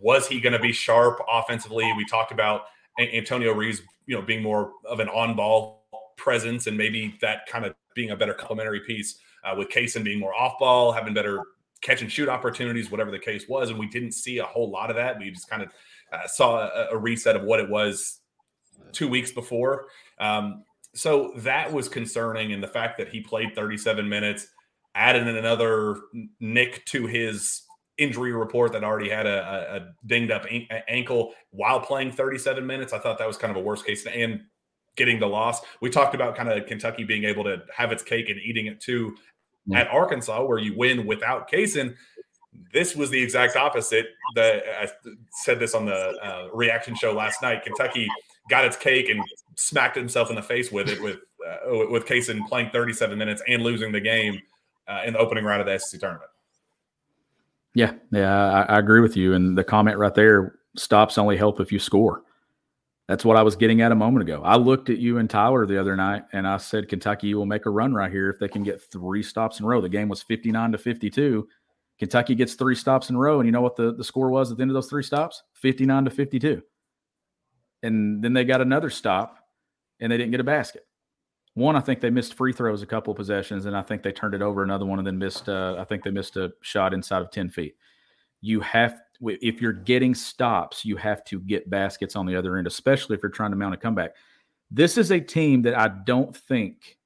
[0.00, 1.92] Was he going to be sharp offensively?
[1.96, 2.62] We talked about
[2.98, 7.74] Antonio Reeves, you know, being more of an on-ball presence, and maybe that kind of
[7.94, 11.40] being a better complementary piece uh, with Cason being more off-ball, having better
[11.80, 13.70] catch and shoot opportunities, whatever the case was.
[13.70, 15.18] And we didn't see a whole lot of that.
[15.18, 15.68] We just kind of
[16.12, 18.20] uh, saw a, a reset of what it was
[18.92, 19.86] two weeks before.
[20.18, 22.52] Um, so that was concerning.
[22.52, 24.46] And the fact that he played 37 minutes,
[24.94, 25.96] added another
[26.38, 27.62] nick to his
[27.98, 30.46] injury report that already had a, a dinged up
[30.88, 32.92] ankle while playing 37 minutes.
[32.92, 34.40] I thought that was kind of a worst case and
[34.96, 35.60] getting the loss.
[35.80, 38.80] We talked about kind of Kentucky being able to have its cake and eating it
[38.80, 39.14] too
[39.66, 39.80] yeah.
[39.80, 41.94] at Arkansas, where you win without Cason.
[42.72, 44.06] This was the exact opposite.
[44.34, 44.88] The, I
[45.42, 47.62] said this on the uh, reaction show last night.
[47.62, 48.08] Kentucky
[48.50, 49.22] got its cake and
[49.56, 53.62] smacked himself in the face with it with uh, with Cason playing 37 minutes and
[53.62, 54.40] losing the game
[54.88, 56.30] uh, in the opening round of the SEC tournament.
[57.74, 59.34] Yeah, yeah, I, I, agree with you.
[59.34, 62.22] And the comment right there: stops only help if you score.
[63.08, 64.42] That's what I was getting at a moment ago.
[64.44, 67.66] I looked at you and Tyler the other night, and I said Kentucky will make
[67.66, 69.80] a run right here if they can get three stops in a row.
[69.80, 71.48] The game was 59 to 52.
[71.98, 74.50] Kentucky gets three stops in a row, and you know what the, the score was
[74.50, 75.42] at the end of those three stops?
[75.54, 76.62] 59 to 52
[77.82, 79.36] and then they got another stop
[80.00, 80.86] and they didn't get a basket.
[81.54, 84.12] One, I think they missed free throws a couple of possessions, and I think they
[84.12, 85.48] turned it over another one, and then missed.
[85.48, 87.76] Uh, I think they missed a shot inside of ten feet.
[88.40, 92.66] You have, if you're getting stops, you have to get baskets on the other end,
[92.66, 94.12] especially if you're trying to mount a comeback.
[94.70, 96.96] This is a team that I don't think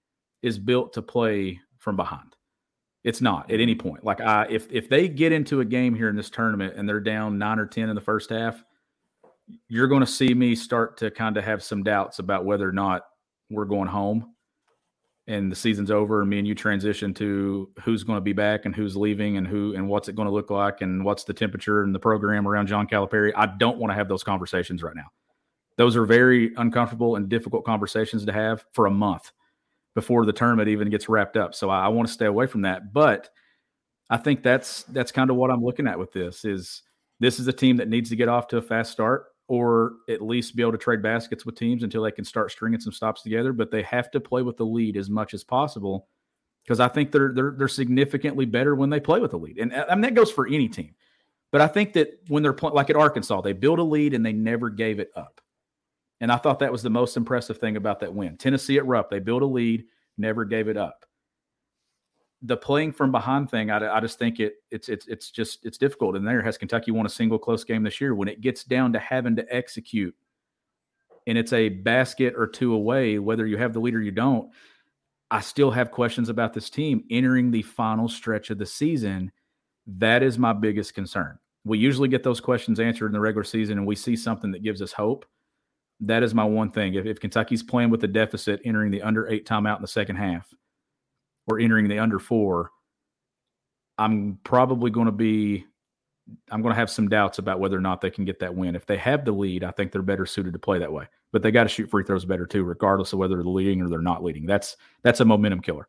[0.42, 2.37] is built to play from behind.
[3.02, 4.04] It's not at any point.
[4.04, 7.00] Like I, if if they get into a game here in this tournament and they're
[7.00, 8.62] down nine or ten in the first half,
[9.68, 12.72] you're going to see me start to kind of have some doubts about whether or
[12.72, 13.02] not
[13.50, 14.35] we're going home
[15.29, 18.65] and the season's over and me and you transition to who's going to be back
[18.65, 21.35] and who's leaving and who and what's it going to look like and what's the
[21.35, 23.33] temperature and the program around John Calipari.
[23.35, 25.11] I don't want to have those conversations right now.
[25.77, 29.33] Those are very uncomfortable and difficult conversations to have for a month
[29.95, 31.55] before the tournament even gets wrapped up.
[31.55, 32.93] So I, I want to stay away from that.
[32.93, 33.29] But
[34.09, 36.83] I think that's that's kind of what I'm looking at with this is
[37.19, 40.22] this is a team that needs to get off to a fast start or at
[40.22, 43.22] least be able to trade baskets with teams until they can start stringing some stops
[43.22, 43.52] together.
[43.52, 46.09] But they have to play with the lead as much as possible
[46.64, 49.72] because I think they're they're they're significantly better when they play with the lead, and
[49.72, 50.94] uh, I mean that goes for any team.
[51.52, 54.26] But I think that when they're playing, like at Arkansas, they built a lead and
[54.26, 55.40] they never gave it up.
[56.20, 58.37] And I thought that was the most impressive thing about that win.
[58.37, 59.85] Tennessee at Rupp, they built a lead,
[60.18, 61.06] never gave it up
[62.46, 65.78] the playing from behind thing, I, I just think it it's it's it's just it's
[65.78, 66.16] difficult.
[66.16, 68.14] And there has Kentucky won a single close game this year.
[68.14, 70.14] When it gets down to having to execute,
[71.26, 74.50] and it's a basket or two away, whether you have the lead or you don't,
[75.30, 79.32] I still have questions about this team entering the final stretch of the season.
[79.87, 81.38] That is my biggest concern.
[81.64, 84.62] We usually get those questions answered in the regular season, and we see something that
[84.62, 85.26] gives us hope.
[85.98, 86.94] That is my one thing.
[86.94, 90.16] If, if Kentucky's playing with a deficit entering the under eight timeout in the second
[90.16, 90.54] half
[91.46, 92.70] or entering the under four,
[93.98, 95.64] I'm probably going to be
[96.50, 98.74] I'm going to have some doubts about whether or not they can get that win.
[98.74, 101.06] If they have the lead, I think they're better suited to play that way.
[101.32, 103.88] But they got to shoot free throws better too, regardless of whether they're leading or
[103.88, 104.46] they're not leading.
[104.46, 105.88] That's that's a momentum killer.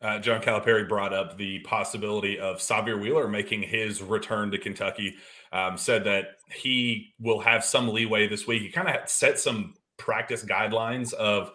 [0.00, 5.16] Uh, John Calipari brought up the possibility of Sahvir Wheeler making his return to Kentucky.
[5.50, 8.62] Um, said that he will have some leeway this week.
[8.62, 11.52] He kind of set some practice guidelines of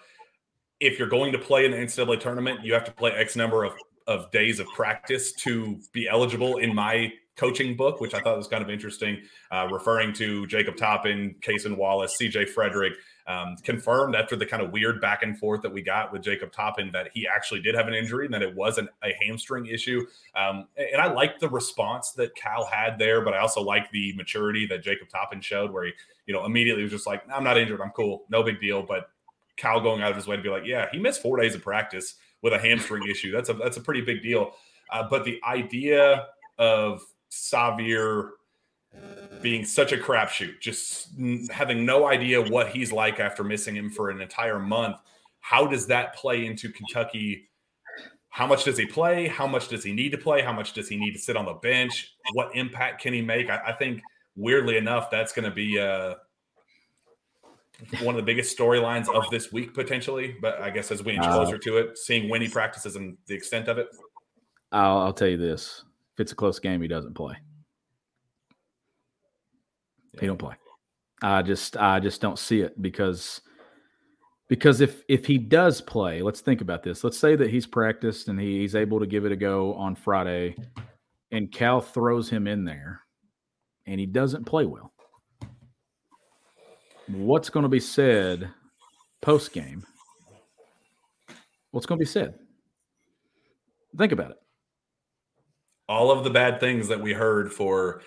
[0.80, 3.64] if you're going to play in the NCAA tournament, you have to play X number
[3.64, 3.74] of,
[4.08, 8.48] of days of practice to be eligible in my coaching book, which I thought was
[8.48, 12.94] kind of interesting, uh, referring to Jacob Toppin, Cason Wallace, CJ Fredrick,
[13.28, 16.52] um, confirmed after the kind of weird back and forth that we got with Jacob
[16.52, 19.66] Toppin that he actually did have an injury and that it was not a hamstring
[19.68, 20.06] issue.
[20.36, 24.14] Um, and I like the response that Cal had there, but I also like the
[24.16, 25.94] maturity that Jacob Toppin showed, where he,
[26.26, 29.10] you know, immediately was just like, "I'm not injured, I'm cool, no big deal." But
[29.56, 31.62] Cal going out of his way to be like, "Yeah, he missed four days of
[31.62, 33.32] practice with a hamstring issue.
[33.32, 34.54] That's a that's a pretty big deal."
[34.92, 38.32] Uh, but the idea of Sahvir
[39.44, 41.10] being such a crapshoot, just
[41.52, 44.98] having no idea what he's like after missing him for an entire month.
[45.42, 47.50] How does that play into Kentucky?
[48.30, 49.28] How much does he play?
[49.28, 50.42] How much does he need to play?
[50.42, 52.16] How much does he need to sit on the bench?
[52.32, 53.50] What impact can he make?
[53.50, 54.02] I, I think,
[54.36, 56.16] weirdly enough, that's going to be uh,
[58.02, 60.36] one of the biggest storylines of this week potentially.
[60.42, 63.18] But I guess as we inch uh, closer to it, seeing when he practices and
[63.28, 63.90] the extent of it.
[64.72, 65.84] I'll, I'll tell you this:
[66.16, 67.36] if it's a close game, he doesn't play.
[70.20, 70.56] He don't play.
[71.22, 73.42] I just I just don't see it because
[74.50, 77.04] because if if he does play, let's think about this.
[77.04, 79.96] Let's say that he's practiced and he, he's able to give it a go on
[79.96, 80.56] Friday,
[81.32, 83.02] and Cal throws him in there,
[83.86, 84.94] and he doesn't play well.
[87.08, 88.50] What's going to be said
[89.22, 89.86] post game?
[91.72, 92.36] What's going to be said?
[93.98, 94.38] Think about it.
[95.90, 98.02] All of the bad things that we heard for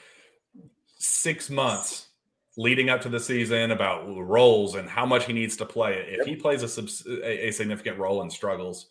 [1.07, 2.09] six months
[2.57, 6.07] leading up to the season about roles and how much he needs to play.
[6.09, 6.27] If yep.
[6.27, 6.83] he plays a,
[7.25, 8.87] a, significant role and struggles,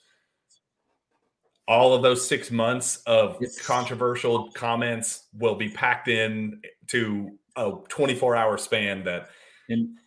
[1.68, 3.60] all of those six months of yes.
[3.60, 9.30] controversial comments will be packed in to a 24 hour span that
[9.70, 9.98] and,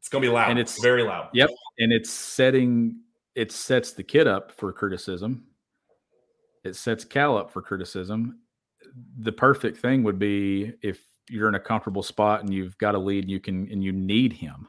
[0.00, 1.28] it's going to be loud and it's very loud.
[1.32, 1.50] Yep.
[1.78, 2.96] And it's setting,
[3.36, 5.44] it sets the kid up for criticism.
[6.64, 8.40] It sets Cal up for criticism.
[9.18, 12.98] The perfect thing would be if you're in a comfortable spot and you've got a
[12.98, 14.68] lead, and you can and you need him.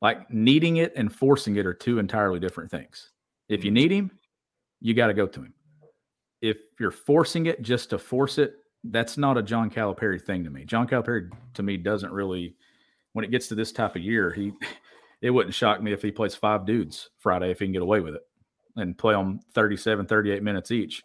[0.00, 3.10] Like needing it and forcing it are two entirely different things.
[3.48, 3.74] If you mm-hmm.
[3.74, 4.10] need him,
[4.80, 5.54] you got to go to him.
[6.40, 10.50] If you're forcing it just to force it, that's not a John Calipari thing to
[10.50, 10.64] me.
[10.64, 12.54] John Calipari to me doesn't really
[13.12, 14.52] when it gets to this type of year, he
[15.20, 18.00] it wouldn't shock me if he plays five dudes Friday if he can get away
[18.00, 18.22] with it
[18.76, 21.02] and play them 37, 38 minutes each.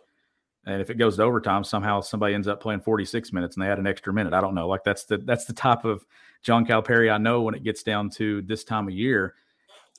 [0.66, 3.70] And if it goes to overtime, somehow somebody ends up playing 46 minutes and they
[3.70, 4.34] add an extra minute.
[4.34, 4.68] I don't know.
[4.68, 6.06] Like that's the that's the type of
[6.42, 9.36] John Calipari I know when it gets down to this time of year.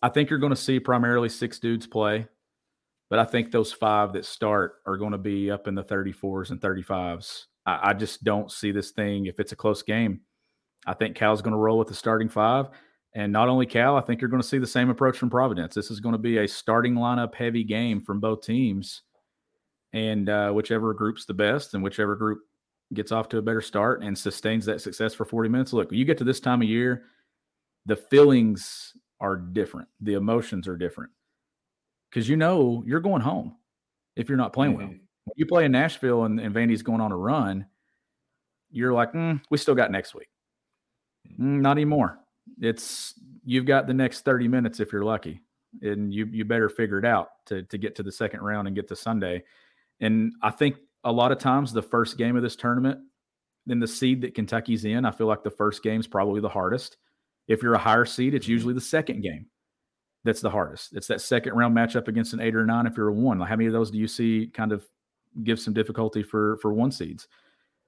[0.03, 2.27] I think you're going to see primarily six dudes play,
[3.11, 6.51] but I think those five that start are going to be up in the 34s
[6.51, 7.45] and 35s.
[7.67, 10.21] I, I just don't see this thing if it's a close game.
[10.87, 12.67] I think Cal's going to roll with the starting five.
[13.15, 15.75] And not only Cal, I think you're going to see the same approach from Providence.
[15.75, 19.03] This is going to be a starting lineup heavy game from both teams
[19.95, 22.41] and uh, whichever group's the best and whichever group
[22.93, 25.73] gets off to a better start and sustains that success for 40 minutes.
[25.73, 27.05] Look, you get to this time of year,
[27.87, 31.13] the feelings are different, the emotions are different
[32.11, 33.57] because you know you're going home
[34.17, 34.89] if you're not playing mm-hmm.
[34.89, 34.89] well.
[34.89, 37.65] When you play in Nashville and, and Vandy's going on a run,
[38.71, 40.29] you're like, mm, we still got next week.
[41.41, 42.19] Mm, not anymore.
[42.61, 45.41] It's you've got the next 30 minutes if you're lucky,
[45.81, 48.77] and you you better figure it out to to get to the second round and
[48.77, 49.45] get to Sunday.
[50.01, 53.01] And I think a lot of times the first game of this tournament,
[53.67, 56.49] then the seed that Kentucky's in, I feel like the first game is probably the
[56.49, 56.97] hardest.
[57.49, 58.53] If you're a higher seed, it's mm-hmm.
[58.53, 59.47] usually the second game
[60.25, 60.95] that's the hardest.
[60.95, 62.87] It's that second round matchup against an eight or nine.
[62.87, 64.85] If you're a one, Like how many of those do you see kind of
[65.43, 67.29] give some difficulty for for one seeds?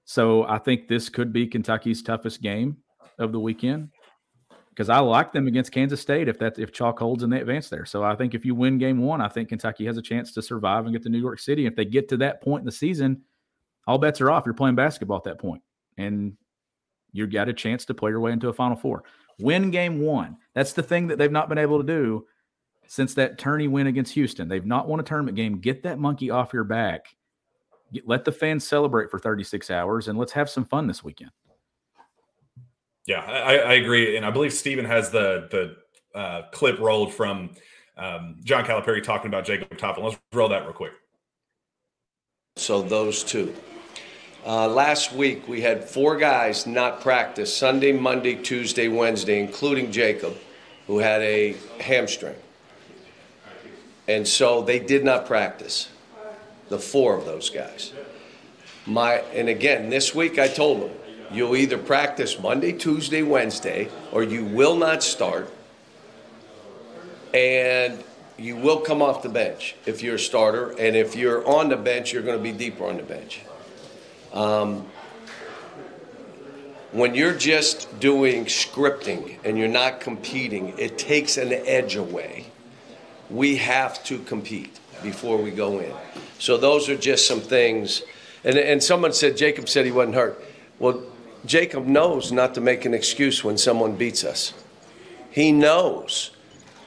[0.05, 2.77] So I think this could be Kentucky's toughest game
[3.19, 3.89] of the weekend
[4.77, 7.71] because I like them against Kansas State if that if chalk holds and they advance
[7.71, 7.87] there.
[7.87, 10.43] So I think if you win game one, I think Kentucky has a chance to
[10.43, 11.65] survive and get to New York City.
[11.65, 13.23] If they get to that point in the season,
[13.87, 14.45] all bets are off.
[14.45, 15.63] You're playing basketball at that point,
[15.97, 16.37] and
[17.13, 19.05] you've got a chance to play your way into a Final Four.
[19.39, 20.37] Win game one.
[20.55, 22.27] That's the thing that they've not been able to do
[22.87, 24.47] since that tourney win against Houston.
[24.47, 25.59] They've not won a tournament game.
[25.59, 27.07] Get that monkey off your back.
[27.95, 31.31] Get, let the fans celebrate for 36 hours, and let's have some fun this weekend.
[33.07, 37.51] Yeah, I, I agree, and I believe Steven has the the uh, clip rolled from
[37.97, 40.05] um, John Calipari talking about Jacob Toppin.
[40.05, 40.93] Let's roll that real quick.
[42.57, 43.55] So those two.
[44.45, 50.37] Uh, last week we had four guys not practice Sunday, Monday, Tuesday, Wednesday, including Jacob,
[50.87, 52.37] who had a hamstring.
[54.09, 55.89] And so they did not practice.
[56.69, 57.93] The four of those guys.
[58.87, 60.91] My and again this week I told them
[61.33, 65.53] you'll either practice Monday, Tuesday, Wednesday, or you will not start.
[67.35, 68.03] And
[68.39, 71.77] you will come off the bench if you're a starter, and if you're on the
[71.77, 73.41] bench, you're going to be deeper on the bench.
[74.33, 74.87] Um,
[76.93, 82.47] when you're just doing scripting and you're not competing, it takes an edge away.
[83.29, 85.93] We have to compete before we go in.
[86.39, 88.03] So those are just some things.
[88.45, 90.43] And, and someone said, Jacob said he wasn't hurt.
[90.79, 91.03] Well,
[91.45, 94.55] Jacob knows not to make an excuse when someone beats us.
[95.31, 96.31] He knows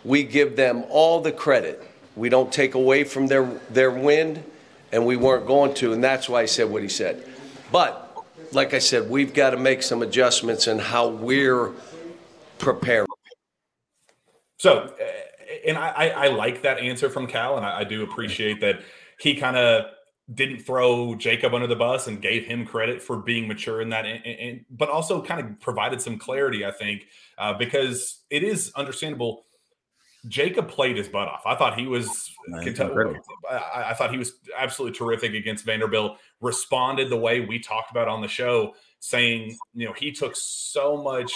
[0.03, 1.83] we give them all the credit.
[2.15, 4.43] We don't take away from their, their win,
[4.91, 7.25] and we weren't going to, and that's why he said what he said.
[7.71, 11.71] But, like I said, we've got to make some adjustments in how we're
[12.57, 13.07] preparing.
[14.57, 15.03] So, uh,
[15.65, 18.81] and I, I like that answer from Cal, and I, I do appreciate that
[19.19, 19.85] he kind of
[20.33, 24.05] didn't throw Jacob under the bus and gave him credit for being mature in that,
[24.05, 27.07] and, and, but also kind of provided some clarity, I think,
[27.37, 29.45] uh, because it is understandable
[30.27, 31.43] Jacob played his butt off.
[31.45, 32.29] I thought he was.
[33.49, 36.17] I, I, thought he was absolutely terrific against Vanderbilt.
[36.41, 41.01] Responded the way we talked about on the show, saying you know he took so
[41.01, 41.31] much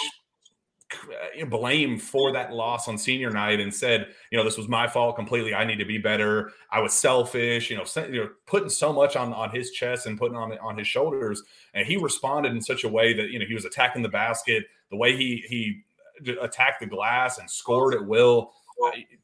[1.48, 5.16] blame for that loss on senior night and said you know this was my fault
[5.16, 5.54] completely.
[5.54, 6.52] I need to be better.
[6.70, 7.70] I was selfish.
[7.70, 10.78] You know, you know putting so much on on his chest and putting on on
[10.78, 11.42] his shoulders,
[11.74, 14.64] and he responded in such a way that you know he was attacking the basket
[14.90, 15.82] the way he he
[16.40, 18.52] attacked the glass and scored at will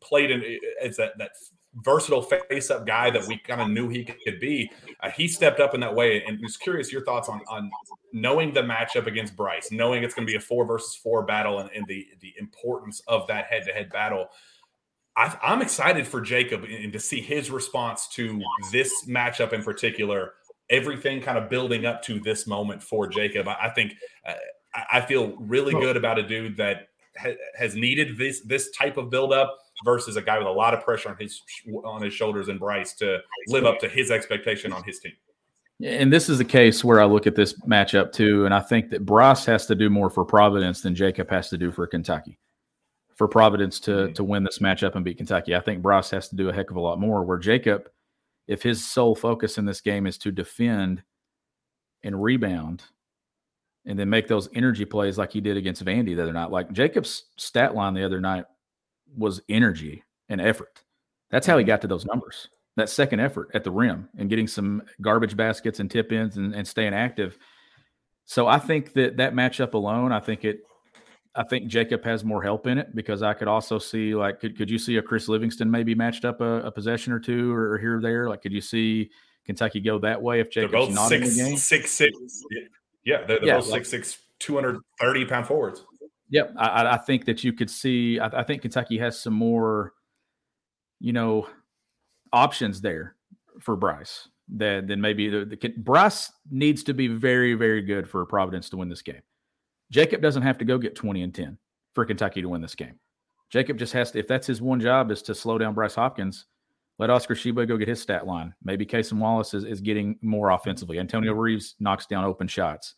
[0.00, 1.30] played in as that that
[1.74, 4.70] versatile face up guy that we kind of knew he could be.
[5.00, 6.24] Uh, he stepped up in that way.
[6.24, 7.70] And just curious your thoughts on on
[8.12, 11.58] knowing the matchup against Bryce, knowing it's going to be a four versus four battle,
[11.58, 14.28] and, and the the importance of that head to head battle.
[15.16, 18.40] I, am excited for Jacob and to see his response to
[18.72, 20.34] this matchup in particular.
[20.70, 23.48] Everything kind of building up to this moment for Jacob.
[23.48, 23.94] I, I think
[24.26, 24.34] uh,
[24.90, 26.88] I feel really good about a dude that
[27.18, 30.84] ha- has needed this this type of buildup versus a guy with a lot of
[30.84, 31.40] pressure on his
[31.84, 35.12] on his shoulders and Bryce to live up to his expectation on his team.
[35.82, 38.90] And this is the case where I look at this matchup too, and I think
[38.90, 42.38] that Bryce has to do more for Providence than Jacob has to do for Kentucky.
[43.16, 44.12] For Providence to mm-hmm.
[44.14, 46.70] to win this matchup and beat Kentucky, I think Bryce has to do a heck
[46.70, 47.24] of a lot more.
[47.24, 47.88] Where Jacob,
[48.46, 51.02] if his sole focus in this game is to defend
[52.02, 52.82] and rebound,
[53.86, 56.50] and then make those energy plays like he did against Vandy the other night.
[56.50, 58.44] Like Jacob's stat line the other night
[59.16, 60.82] was energy and effort.
[61.30, 61.68] That's how he mm-hmm.
[61.68, 62.48] got to those numbers.
[62.76, 66.54] That second effort at the rim and getting some garbage baskets and tip ins and,
[66.54, 67.36] and staying active.
[68.24, 70.60] So I think that that matchup alone, I think it,
[71.34, 74.56] I think Jacob has more help in it because I could also see like could,
[74.56, 77.72] could you see a Chris Livingston maybe matched up a, a possession or two or,
[77.72, 78.28] or, here or there?
[78.28, 79.10] Like could you see
[79.44, 81.58] Kentucky go that way if Jacob's not six, in the game?
[81.58, 82.16] Six six.
[83.04, 85.84] Yeah, they're, they're yeah, both like, 6'6", 230 pound forwards.
[86.30, 88.20] Yep, I, I think that you could see.
[88.20, 89.94] I, I, think Kentucky has some more,
[91.00, 91.48] you know,
[92.32, 93.16] options there
[93.60, 94.28] for Bryce.
[94.56, 98.76] That then maybe the, the Bryce needs to be very very good for Providence to
[98.76, 99.22] win this game.
[99.90, 101.58] Jacob doesn't have to go get twenty and ten
[101.92, 102.98] for Kentucky to win this game.
[103.50, 104.18] Jacob just has to.
[104.18, 106.46] If that's his one job is to slow down Bryce Hopkins,
[106.98, 108.54] let Oscar Tshiebwe go get his stat line.
[108.62, 110.98] Maybe Cason Wallace is, is getting more offensively.
[110.98, 112.94] Antonio Reeves knocks down open shots.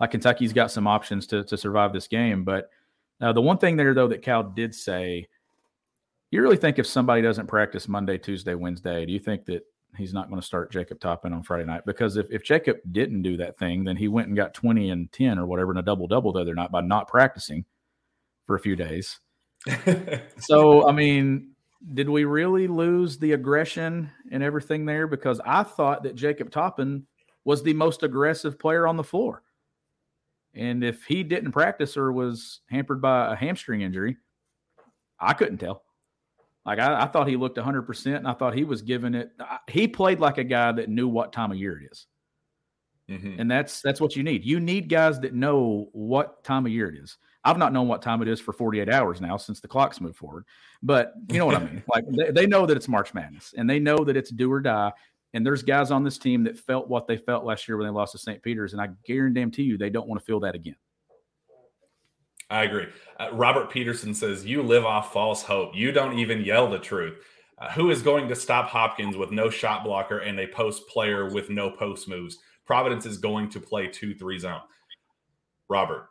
[0.00, 2.44] Like Kentucky's got some options to, to survive this game.
[2.44, 2.68] But
[3.20, 5.28] uh, the one thing there, though, that Cal did say,
[6.30, 9.62] you really think if somebody doesn't practice Monday, Tuesday, Wednesday, do you think that
[9.96, 11.82] he's not going to start Jacob Toppin on Friday night?
[11.86, 15.10] Because if, if Jacob didn't do that thing, then he went and got 20 and
[15.12, 17.64] 10 or whatever in a double double the other night by not practicing
[18.46, 19.20] for a few days.
[20.38, 21.52] so, I mean,
[21.94, 25.06] did we really lose the aggression and everything there?
[25.06, 27.06] Because I thought that Jacob Toppin
[27.44, 29.42] was the most aggressive player on the floor.
[30.54, 34.16] And if he didn't practice or was hampered by a hamstring injury,
[35.20, 35.85] I couldn't tell.
[36.66, 39.30] Like I, I thought he looked 100%, and I thought he was giving it.
[39.68, 42.06] He played like a guy that knew what time of year it is.
[43.08, 43.40] Mm-hmm.
[43.40, 44.44] And that's that's what you need.
[44.44, 47.18] You need guys that know what time of year it is.
[47.44, 50.16] I've not known what time it is for 48 hours now since the clocks moved
[50.16, 50.44] forward.
[50.82, 51.84] But you know what I mean?
[51.94, 54.60] Like they, they know that it's March Madness and they know that it's do or
[54.60, 54.92] die.
[55.34, 57.92] And there's guys on this team that felt what they felt last year when they
[57.92, 58.42] lost to St.
[58.42, 58.72] Peter's.
[58.72, 60.74] And I guarantee them to you they don't want to feel that again.
[62.50, 62.86] I agree.
[63.18, 65.74] Uh, Robert Peterson says, You live off false hope.
[65.74, 67.18] You don't even yell the truth.
[67.58, 71.28] Uh, who is going to stop Hopkins with no shot blocker and a post player
[71.32, 72.38] with no post moves?
[72.66, 74.60] Providence is going to play 2 3 zone.
[75.68, 76.08] Robert,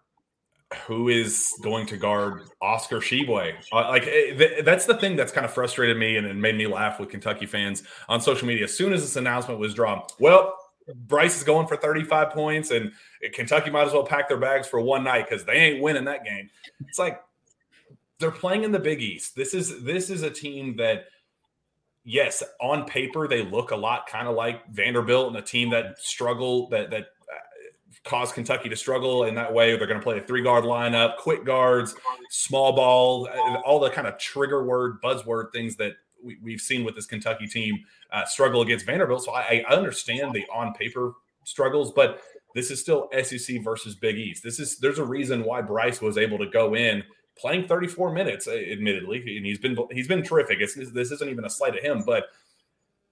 [0.88, 3.56] who is going to guard Oscar Tshiebwe?
[3.72, 6.56] Uh, like eh, th- that's the thing that's kind of frustrated me and, and made
[6.56, 8.66] me laugh with Kentucky fans on social media.
[8.66, 10.58] As soon as this announcement was drawn, well,
[10.94, 12.92] Bryce is going for 35 points, and
[13.34, 16.24] Kentucky might as well pack their bags for one night because they ain't winning that
[16.24, 16.50] game.
[16.88, 17.22] It's like
[18.20, 19.36] they're playing in the Big East.
[19.36, 21.06] This is this is a team that,
[22.04, 26.00] yes, on paper they look a lot kind of like Vanderbilt and a team that
[26.00, 29.76] struggle that that uh, cause Kentucky to struggle in that way.
[29.76, 31.96] They're going to play a three guard lineup, quick guards,
[32.30, 35.94] small ball, uh, all the kind of trigger word, buzzword things that
[36.42, 39.24] we, have seen with this Kentucky team uh, struggle against Vanderbilt.
[39.24, 41.14] So I, I understand the on paper
[41.44, 42.22] struggles, but
[42.54, 44.44] this is still SEC versus Big East.
[44.44, 47.04] This is there's a reason why Bryce was able to go in
[47.38, 50.60] playing 34 minutes, admittedly, and he's been he's been terrific.
[50.62, 52.26] It's, this isn't even a slight at him, but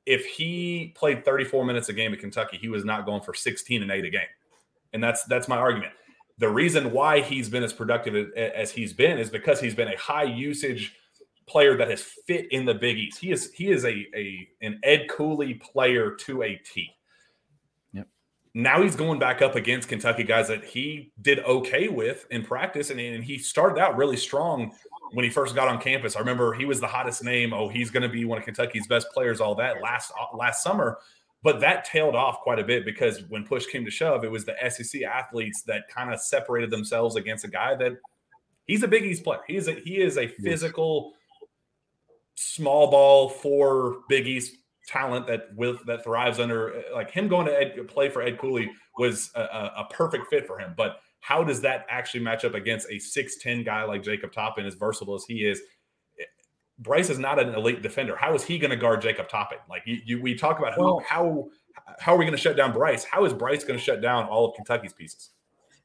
[0.06, 3.82] if he played 34 minutes a game at Kentucky, he was not going for 16
[3.82, 4.22] and 8 a game
[4.94, 5.92] and that's that's my argument.
[6.38, 9.98] The reason why he's been as productive as he's been is because he's been a
[9.98, 10.96] high usage
[11.48, 13.20] player that has fit in the Big East.
[13.20, 16.90] He is he is a, a an Ed Cooley player to a T.
[17.94, 18.08] Yep.
[18.54, 22.90] Now he's going back up against Kentucky guys that he did okay with in practice,
[22.90, 24.74] and, and he started out really strong
[25.12, 26.16] when he first got on campus.
[26.16, 27.54] I remember he was the hottest name.
[27.54, 29.42] Oh, he's going to be one of Kentucky's best players.
[29.42, 31.00] All that last last summer,
[31.44, 34.46] but that tailed off quite a bit because when push came to shove, it was
[34.46, 37.94] the SEC athletes that kind of separated themselves against a guy that
[38.66, 39.42] he's a Big East player.
[39.46, 41.14] He is a he is a physical
[42.36, 44.56] small ball for Big East
[44.88, 48.70] talent that with that thrives under like him going to Ed, play for Ed Cooley
[48.98, 50.74] was a, a, perfect fit for him.
[50.76, 54.76] But how does that actually match up against a 6'10 guy like Jacob Toppin, as
[54.76, 55.62] versatile as he is?
[56.80, 58.16] Bryce is not an elite defender.
[58.16, 59.60] How is he going to guard Jacob Toppin?
[59.70, 61.50] Like you, you, we talk about well, how
[62.00, 63.04] how are we going to shut down Bryce?
[63.04, 65.30] How is Bryce going to shut down all of Kentucky's pieces?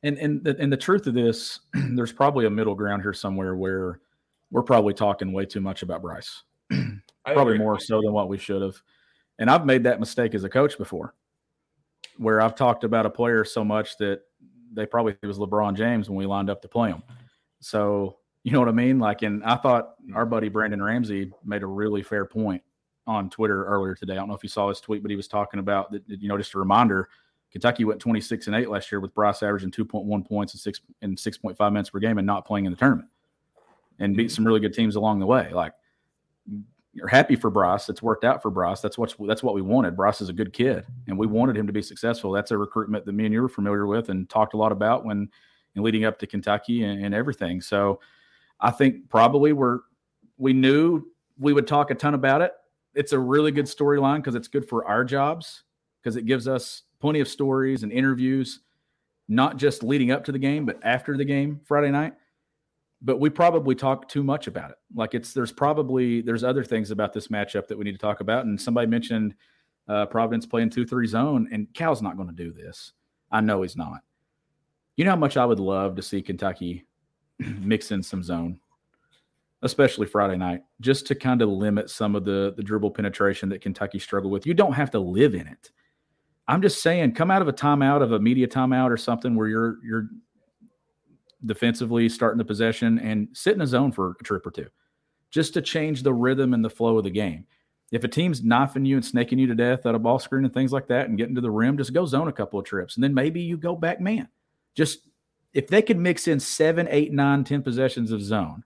[0.02, 3.54] And and the, and the truth of this, there's probably a middle ground here somewhere
[3.54, 4.00] where
[4.50, 6.42] we're probably talking way too much about Bryce,
[7.26, 8.80] probably more so than what we should have.
[9.38, 11.14] And I've made that mistake as a coach before,
[12.16, 14.22] where I've talked about a player so much that
[14.72, 17.02] they probably it was LeBron James when we lined up to play him.
[17.60, 18.98] So you know what I mean?
[18.98, 22.62] Like, and I thought our buddy Brandon Ramsey made a really fair point
[23.06, 24.14] on Twitter earlier today.
[24.14, 26.02] I don't know if you saw his tweet, but he was talking about that.
[26.08, 27.08] You know, just a reminder:
[27.50, 31.16] Kentucky went 26 and eight last year with Bryce averaging 2.1 points and six and
[31.16, 33.08] 6.5 minutes per game, and not playing in the tournament,
[33.98, 35.50] and beat some really good teams along the way.
[35.52, 35.72] Like,
[36.94, 37.88] you're happy for Bryce.
[37.88, 38.80] It's worked out for Bryce.
[38.80, 39.96] That's what that's what we wanted.
[39.96, 42.32] Bryce is a good kid, and we wanted him to be successful.
[42.32, 45.04] That's a recruitment that me and you were familiar with and talked a lot about
[45.04, 45.28] when
[45.74, 47.60] and leading up to Kentucky and, and everything.
[47.60, 48.00] So
[48.60, 49.80] I think probably we're
[50.36, 51.04] we knew
[51.38, 52.52] we would talk a ton about it.
[52.94, 55.62] It's a really good storyline because it's good for our jobs
[56.02, 58.60] because it gives us plenty of stories and interviews,
[59.28, 62.14] not just leading up to the game, but after the game Friday night.
[63.00, 64.76] But we probably talk too much about it.
[64.94, 68.20] Like it's there's probably there's other things about this matchup that we need to talk
[68.20, 68.44] about.
[68.44, 69.34] And somebody mentioned
[69.88, 72.92] uh, Providence playing two three zone, and Cal's not going to do this.
[73.30, 74.00] I know he's not.
[74.96, 76.84] You know how much I would love to see Kentucky
[77.38, 78.58] mix in some zone,
[79.62, 83.60] especially Friday night, just to kind of limit some of the the dribble penetration that
[83.60, 84.44] Kentucky struggled with.
[84.44, 85.70] You don't have to live in it.
[86.48, 89.48] I'm just saying, come out of a timeout of a media timeout or something where
[89.48, 90.08] you're you're
[91.44, 94.68] defensively starting the possession and sit in a zone for a trip or two,
[95.30, 97.46] just to change the rhythm and the flow of the game.
[97.90, 100.52] If a team's knifing you and snaking you to death at a ball screen and
[100.52, 102.96] things like that and getting to the rim, just go zone a couple of trips.
[102.96, 104.28] And then maybe you go back man.
[104.74, 105.08] Just
[105.54, 108.62] if they could mix in seven, eight, nine, ten possessions of zone,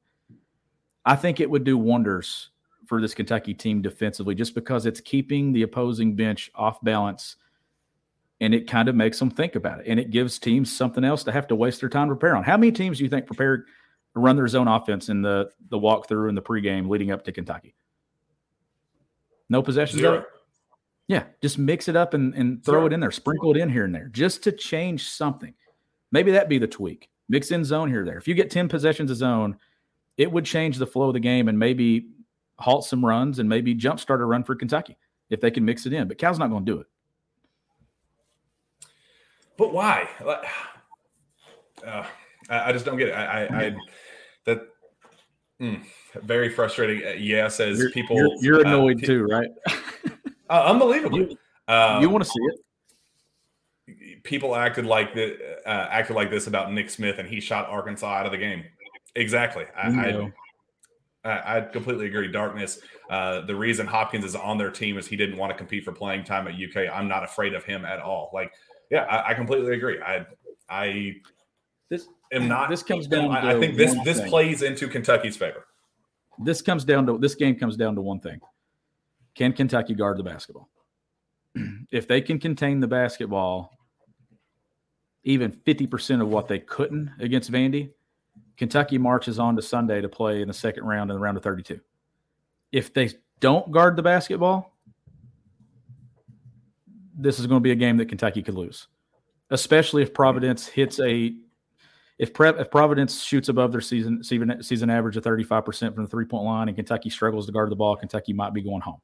[1.05, 2.51] I think it would do wonders
[2.87, 7.37] for this Kentucky team defensively, just because it's keeping the opposing bench off balance,
[8.43, 11.23] and it kind of makes them think about it, and it gives teams something else
[11.25, 12.43] to have to waste their time to prepare on.
[12.43, 13.67] How many teams do you think prepared
[14.15, 17.33] to run their zone offense in the the walkthrough and the pregame leading up to
[17.33, 17.77] Kentucky?
[19.49, 20.25] No possessions Zero.
[21.07, 22.87] Yeah, just mix it up and, and throw Zero.
[22.87, 25.55] it in there, sprinkle it in here and there, just to change something.
[26.11, 27.11] Maybe that be the tweak.
[27.29, 28.19] Mix in zone here there.
[28.19, 29.57] If you get 10 possessions of zone,
[30.17, 32.09] it would change the flow of the game and maybe
[32.59, 34.97] halt some runs and maybe jumpstart a run for Kentucky
[35.31, 36.09] if they can mix it in.
[36.09, 36.87] But Cal's not going to do it.
[39.63, 40.09] But why?
[41.87, 42.05] Uh,
[42.51, 43.13] I, I, just don't get it.
[43.13, 43.77] I, I, I
[44.45, 44.67] that
[45.61, 45.85] mm,
[46.21, 47.07] very frustrating.
[47.07, 48.17] Uh, yeah, says you're, people.
[48.17, 49.49] You're, you're uh, annoyed too, right?
[50.51, 51.21] uh, unbelievably.
[51.21, 51.39] You,
[51.73, 52.41] um, you want to see
[53.87, 54.25] it?
[54.25, 58.13] People acted like the uh, acted like this about Nick Smith, and he shot Arkansas
[58.13, 58.65] out of the game.
[59.15, 59.67] Exactly.
[59.77, 60.33] I,
[61.25, 62.33] I, I completely agree.
[62.33, 62.81] Darkness.
[63.09, 65.93] Uh, the reason Hopkins is on their team is he didn't want to compete for
[65.93, 66.93] playing time at UK.
[66.93, 68.31] I'm not afraid of him at all.
[68.35, 68.53] Like,
[68.93, 70.01] yeah, I, I completely agree.
[70.03, 70.27] I,
[70.69, 71.15] I,
[71.89, 72.69] this am not.
[72.69, 73.31] This comes down.
[73.31, 74.29] I, I think this this thing.
[74.29, 75.65] plays into Kentucky's favor.
[76.39, 78.39] This comes down to this game comes down to one thing:
[79.35, 80.69] Can Kentucky guard the basketball?
[81.91, 83.73] if they can contain the basketball,
[85.25, 87.93] even fifty percent of what they couldn't against Vandy,
[88.59, 91.43] Kentucky marches on to Sunday to play in the second round in the round of
[91.43, 91.81] 32.
[92.71, 94.72] If they don't guard the basketball,
[97.23, 98.89] this is going to be a game that Kentucky could lose,
[99.51, 101.35] especially if Providence hits a
[102.19, 106.11] if, Pre, if Providence shoots above their season season, season average of 35% from the
[106.11, 109.01] three point line and Kentucky struggles to guard the ball, Kentucky might be going home.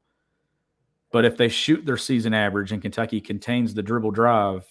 [1.10, 4.66] But if they shoot their season average and Kentucky contains the dribble drive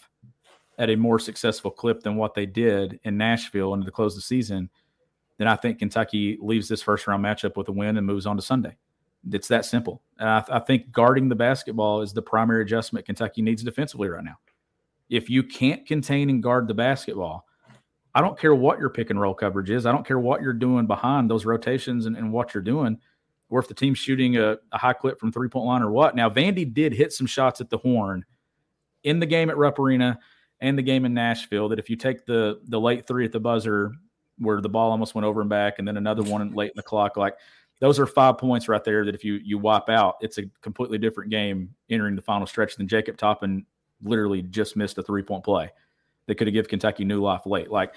[0.77, 4.17] at a more successful clip than what they did in Nashville and to close of
[4.17, 4.69] the season,
[5.37, 8.35] then I think Kentucky leaves this first round matchup with a win and moves on
[8.35, 8.77] to Sunday.
[9.31, 10.01] It's that simple.
[10.19, 14.37] I, I, think guarding the basketball is the primary adjustment Kentucky needs defensively right now.
[15.09, 17.45] If you can't contain and guard the basketball,
[18.13, 19.85] I don't care what your pick and roll coverage is.
[19.85, 22.97] I don't care what you're doing behind those rotations and, and what you're doing,
[23.49, 26.15] or if the team's shooting a, a high clip from three point line or what.
[26.15, 28.25] Now, Vandy did hit some shots at the horn
[29.03, 30.19] in the game at Rupp Arena
[30.59, 33.39] and the game in Nashville that if you take the the late three at the
[33.39, 33.93] buzzer
[34.39, 36.83] where the ball almost went over and back, and then another one late in the
[36.83, 37.35] clock, like
[37.79, 40.97] those are five points right there that if you you wipe out, it's a completely
[40.97, 43.65] different game entering the final stretch than Jacob Toppin
[44.03, 45.69] literally just missed a three point play
[46.27, 47.71] that could have given Kentucky new life late.
[47.71, 47.95] Like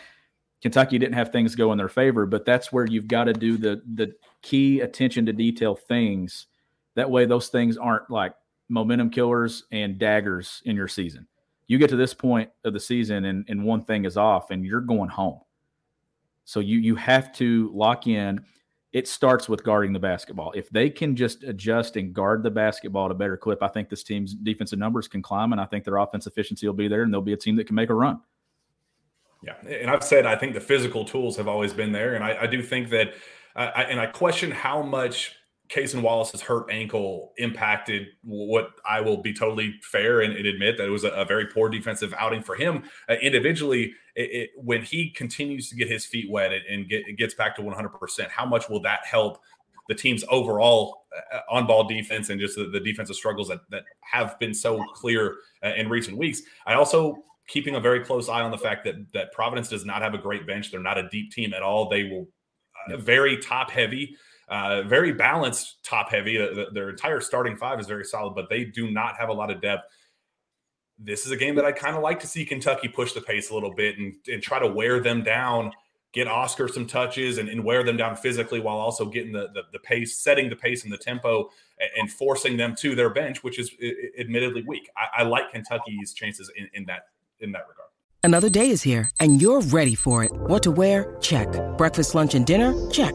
[0.63, 3.57] Kentucky didn't have things go in their favor, but that's where you've got to do
[3.57, 4.13] the the
[4.43, 6.47] key attention to detail things.
[6.95, 8.35] That way, those things aren't like
[8.69, 11.27] momentum killers and daggers in your season
[11.71, 14.67] you get to this point of the season and, and one thing is off and
[14.67, 15.39] you're going home.
[16.45, 18.45] So you you have to lock in.
[18.93, 20.53] It starts with guarding the basketball.
[20.53, 23.89] If they can just adjust and guard the basketball at a better clip, I think
[23.89, 27.03] this team's defensive numbers can climb, and I think their offense efficiency will be there,
[27.03, 28.21] and they'll be a team that can make a run.
[29.43, 32.43] Yeah, and I've said I think the physical tools have always been there, and I,
[32.43, 33.15] I do think that,
[33.55, 35.37] I, and I question how much
[35.71, 40.87] Cason Wallace's hurt ankle impacted what I will be totally fair and, and admit that
[40.87, 43.95] it was a, a, very poor defensive outing for him uh, individually.
[44.17, 47.63] It, it, when he continues to get his feet wet and get, gets back to
[47.63, 49.41] 100%, how much will that help
[49.89, 53.85] the team's overall uh, on ball defense and just the, the, defensive struggles that, that
[54.01, 56.43] have been so clear uh, in recent weeks?
[56.67, 60.03] I also keeping a very close eye on the fact that that Providence does not
[60.03, 60.71] have a great bench.
[60.71, 61.89] They're not a deep team at all.
[61.89, 62.27] They will
[62.89, 64.17] uh, very top heavy.
[64.51, 66.37] Uh, very balanced, top heavy.
[66.73, 69.61] Their entire starting five is very solid, but they do not have a lot of
[69.63, 69.85] depth.
[70.99, 73.51] This is a game that I kind of like to see Kentucky push the pace
[73.51, 75.71] a little bit and, and try to wear them down,
[76.13, 79.63] get Oscar some touches and, and wear them down physically while also getting the, the,
[79.73, 81.49] the pace, setting the pace and the tempo
[81.79, 83.71] and, and, forcing them to their bench, which is
[84.19, 84.91] admittedly weak.
[84.97, 87.07] I, I like Kentucky's chances in, in that
[87.39, 87.89] in that regard.
[88.25, 90.33] Another day is here and you're ready for it.
[90.33, 91.17] What to wear?
[91.21, 91.49] Check.
[91.79, 92.75] Breakfast, lunch, and dinner?
[92.91, 93.15] Check.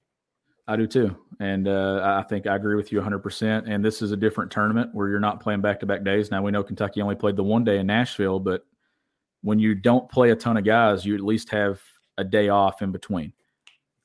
[0.67, 1.15] I do too.
[1.39, 3.63] And uh, I think I agree with you 100%.
[3.67, 6.31] And this is a different tournament where you're not playing back to back days.
[6.31, 8.63] Now, we know Kentucky only played the one day in Nashville, but
[9.41, 11.81] when you don't play a ton of guys, you at least have
[12.17, 13.33] a day off in between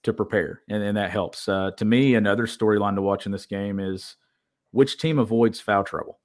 [0.05, 0.63] to prepare.
[0.69, 1.49] And, and that helps.
[1.49, 4.17] Uh, to me, another storyline to watch in this game is
[4.71, 6.19] which team avoids foul trouble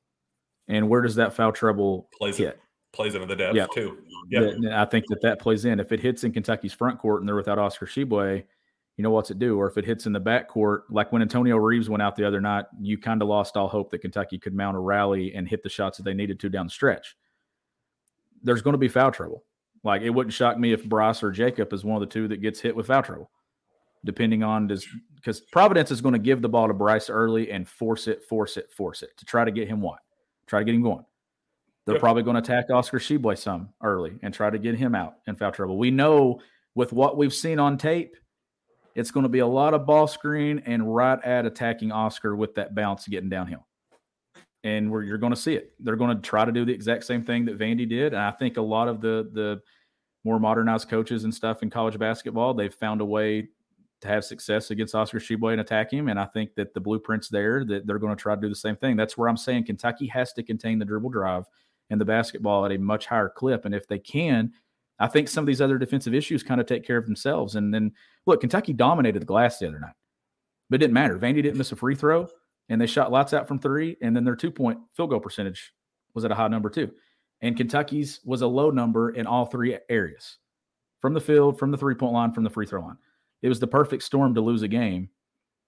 [0.68, 2.48] and where does that foul trouble plays hit?
[2.48, 2.60] It,
[2.94, 3.68] plays into the depth yeah.
[3.74, 3.98] too.
[4.30, 4.82] Yeah.
[4.82, 5.80] I think that that plays in.
[5.80, 8.44] If it hits in Kentucky's front court and they're without Oscar Tshiebwe,
[9.02, 9.60] you know what's it do?
[9.60, 12.40] Or if it hits in the backcourt, like when Antonio Reeves went out the other
[12.40, 15.64] night, you kind of lost all hope that Kentucky could mount a rally and hit
[15.64, 17.18] the shots that they needed to down the stretch.
[18.44, 19.44] There's going to be foul trouble.
[19.84, 22.44] Like it wouldn't shock me if Bryce or Jacob is one of the two that
[22.44, 23.32] gets hit with foul trouble,
[24.06, 24.86] depending on does
[25.16, 28.56] because Providence is going to give the ball to Bryce early and force it, force
[28.56, 29.98] it, force it to try to get him what?
[30.46, 31.06] Try to get him going.
[31.88, 32.02] They're yep.
[32.02, 35.36] probably going to attack Oscar Tshiebwe some early and try to get him out in
[35.36, 35.80] foul trouble.
[35.80, 36.40] We know
[36.76, 38.16] with what we've seen on tape–
[38.96, 42.56] It's going to be a lot of ball screen and right at attacking Oscar with
[42.56, 43.68] that bounce getting downhill.
[44.64, 45.74] And where you're going to see it.
[45.80, 48.14] They're going to try to do the exact same thing that Vandy did.
[48.14, 49.62] And I think a lot of the the
[50.24, 53.48] more modernized coaches and stuff in college basketball, they've found a way
[54.02, 56.10] to have success against Oscar Tshiebwe and attack him.
[56.10, 58.56] And I think that the blueprint's there that they're going to try to do the
[58.56, 58.96] same thing.
[58.96, 61.46] That's where I'm saying Kentucky has to contain the dribble drive
[61.90, 63.66] and the basketball at a much higher clip.
[63.66, 64.54] And if they can,
[65.02, 67.56] I think some of these other defensive issues kind of take care of themselves.
[67.56, 67.92] And then
[68.28, 69.96] look, Kentucky dominated the glass the other night,
[70.70, 71.18] but it didn't matter.
[71.18, 72.28] Vandy didn't miss a free throw,
[72.70, 75.74] and they shot lots out from three, and then their two point field goal percentage
[76.14, 76.92] was at a high number too.
[77.42, 80.38] And Kentucky's was a low number in all three areas
[81.00, 82.98] from the field, from the three point line, from the free throw line.
[83.42, 85.10] It was the perfect storm to lose a game,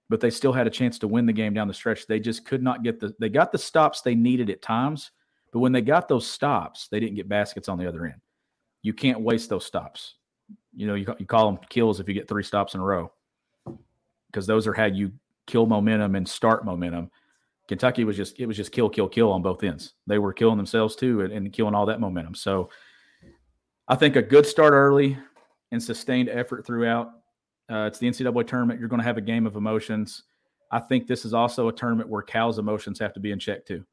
[0.09, 2.05] but they still had a chance to win the game down the stretch.
[2.05, 5.09] They just could not get the, they got the stops they needed at times,
[5.51, 8.21] but when they got those stops, they didn't get baskets on the other end
[8.83, 10.15] you can't waste those stops.
[10.75, 13.11] You know, you, you call them kills if you get three stops in a row
[14.27, 15.11] because those are how you
[15.47, 17.09] kill momentum and start momentum.
[17.67, 19.93] Kentucky was just it was just kill, kill, kill on both ends.
[20.05, 22.35] They were killing themselves too and, and killing all that momentum.
[22.35, 22.69] So
[23.87, 25.17] I think a good start early
[25.71, 27.07] and sustained effort throughout.
[27.71, 28.79] Uh, it's the NCAA tournament.
[28.79, 30.23] You're going to have a game of emotions.
[30.71, 33.65] I think this is also a tournament where Cal's emotions have to be in check
[33.65, 33.85] too.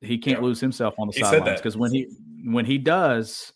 [0.00, 0.44] He can't yeah.
[0.44, 2.08] lose himself on the sidelines because when he
[2.44, 3.52] when he does,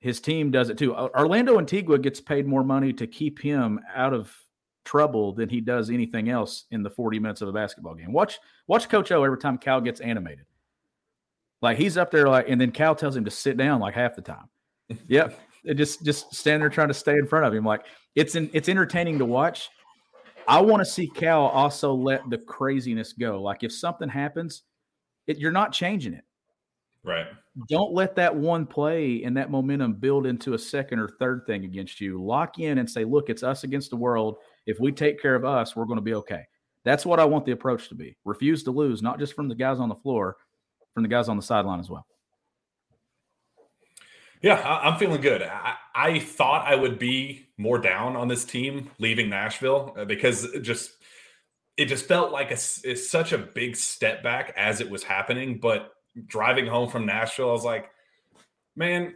[0.00, 0.94] his team does it too.
[0.94, 4.32] Orlando Antigua gets paid more money to keep him out of
[4.84, 8.12] trouble than he does anything else in the 40 minutes of a basketball game.
[8.12, 10.46] Watch watch Coach O every time Cal gets animated.
[11.60, 14.14] Like he's up there like and then Cal tells him to sit down like half
[14.14, 14.48] the time.
[15.08, 15.38] yep.
[15.66, 17.64] It just just stand there trying to stay in front of him.
[17.64, 19.70] Like it's in, it's entertaining to watch.
[20.46, 23.40] I want to see Cal also let the craziness go.
[23.40, 24.64] Like if something happens,
[25.26, 26.24] it, you're not changing it.
[27.04, 27.26] Right.
[27.68, 31.64] Don't let that one play and that momentum build into a second or third thing
[31.64, 32.22] against you.
[32.22, 34.38] Lock in and say, look, it's us against the world.
[34.66, 36.44] If we take care of us, we're going to be okay.
[36.84, 38.16] That's what I want the approach to be.
[38.24, 40.36] Refuse to lose, not just from the guys on the floor,
[40.94, 42.06] from the guys on the sideline as well.
[44.42, 45.40] Yeah, I'm feeling good.
[45.42, 50.46] I, I, thought I would be more down on this team leaving Nashville uh, because
[50.60, 50.90] just
[51.76, 55.58] it just felt like a, it's such a big step back as it was happening.
[55.58, 55.92] But
[56.26, 57.90] driving home from Nashville, I was like,
[58.76, 59.14] man,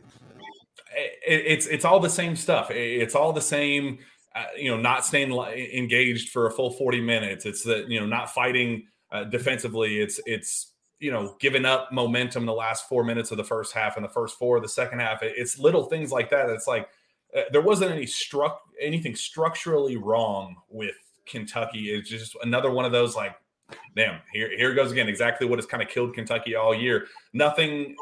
[0.96, 2.70] it, it's it's all the same stuff.
[2.70, 3.98] It's all the same.
[4.34, 7.46] Uh, you know, not staying engaged for a full 40 minutes.
[7.46, 10.00] It's the you know not fighting uh, defensively.
[10.00, 13.96] It's it's you know giving up momentum the last four minutes of the first half
[13.96, 15.20] and the first four of the second half.
[15.22, 16.50] It's little things like that.
[16.50, 16.88] It's like
[17.36, 20.94] uh, there wasn't any struck anything structurally wrong with
[21.28, 21.90] Kentucky.
[21.90, 23.36] is just another one of those like
[23.94, 25.08] damn, here here goes again.
[25.08, 27.06] Exactly what has kind of killed Kentucky all year.
[27.32, 27.96] Nothing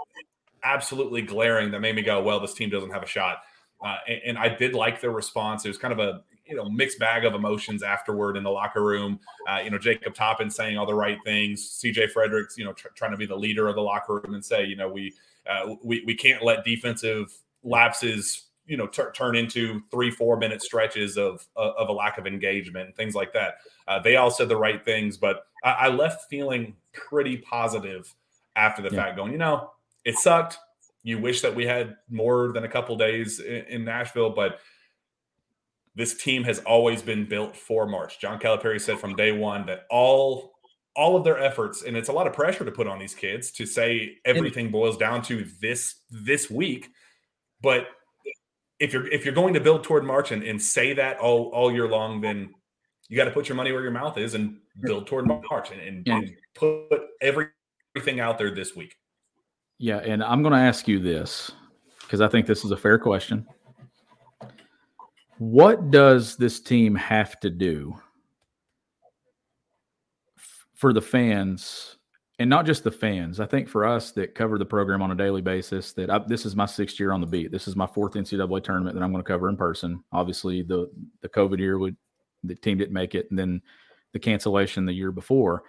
[0.65, 3.39] absolutely glaring that made me go, well, this team doesn't have a shot.
[3.85, 5.65] Uh, and, and, I did like their response.
[5.65, 8.83] It was kind of a you know mixed bag of emotions afterward in the locker
[8.83, 9.21] room.
[9.49, 11.69] Uh, you know, Jacob Toppin saying all the right things.
[11.71, 12.09] C.J.
[12.09, 14.65] Fredericks, you know, tr- trying to be the leader of the locker room and say,
[14.65, 15.13] you know, we
[15.49, 20.63] uh, we we can't let defensive lapses you know t- turn into three four minute
[20.63, 23.57] stretches of of a lack of engagement and things like that.
[23.89, 28.13] Uh, they all said the right things but I, I left feeling pretty positive
[28.57, 29.05] after the yeah.
[29.05, 29.71] fact going you know
[30.05, 30.59] it sucked.
[31.03, 34.59] You wish that we had more than a couple days in, in, nashville but
[35.95, 39.87] this team has always been built for march john calipari said from day one that
[39.89, 40.57] all
[40.97, 43.53] all of their efforts and it's a lot of pressure to put on these kids
[43.53, 46.89] to say everything boils down to this this week
[47.61, 47.87] but
[48.79, 51.73] if you're if you're going to build toward March and, and say that all all
[51.73, 52.55] year long, then
[53.09, 55.81] you got to put your money where your mouth is and build toward March and,
[55.81, 56.17] and, yeah.
[56.17, 58.97] and put everything out there this week.
[59.79, 61.53] Yeah, and I'm going to ask you this
[62.01, 63.47] because I think this is a fair question.
[65.39, 67.95] What does this team have to do
[70.75, 71.96] for the fans
[72.39, 73.41] and not just the fans.
[73.41, 76.45] I think for us that cover the program on a daily basis, that I, this
[76.45, 77.51] is my sixth year on the beat.
[77.51, 80.03] This is my fourth NCAA tournament that I'm going to cover in person.
[80.13, 80.91] Obviously, the
[81.23, 81.97] the COVID year would
[82.45, 83.63] the team didn't make it, and then
[84.13, 85.63] the cancellation the year before.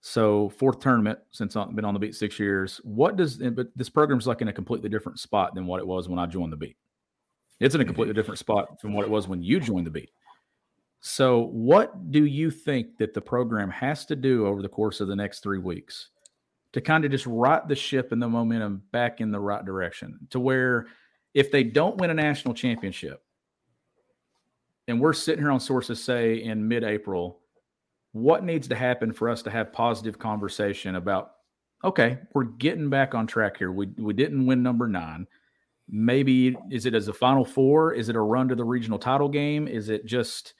[0.00, 2.80] So fourth tournament since I've been on the beat six years.
[2.84, 6.08] What does but this program's like in a completely different spot than what it was
[6.08, 6.76] when I joined the beat.
[7.60, 8.18] It's in a completely mm-hmm.
[8.18, 10.10] different spot from what it was when you joined the beat.
[11.06, 15.06] So, what do you think that the program has to do over the course of
[15.06, 16.08] the next three weeks
[16.72, 20.18] to kind of just right the ship and the momentum back in the right direction
[20.30, 20.86] to where
[21.34, 23.22] if they don't win a national championship,
[24.88, 27.40] and we're sitting here on sources say in mid April,
[28.12, 31.32] what needs to happen for us to have positive conversation about,
[31.84, 33.72] okay, we're getting back on track here.
[33.72, 35.26] We, we didn't win number nine.
[35.86, 37.92] maybe is it as a final four?
[37.92, 39.68] Is it a run to the regional title game?
[39.68, 40.54] Is it just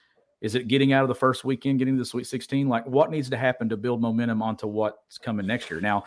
[0.44, 2.68] is it getting out of the first weekend, getting to the Sweet 16?
[2.68, 5.80] Like what needs to happen to build momentum onto what's coming next year?
[5.80, 6.04] Now,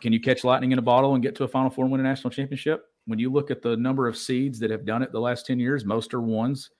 [0.00, 2.00] can you catch lightning in a bottle and get to a final four and win
[2.00, 2.86] a national championship?
[3.04, 5.60] When you look at the number of seeds that have done it the last 10
[5.60, 6.70] years, most are ones.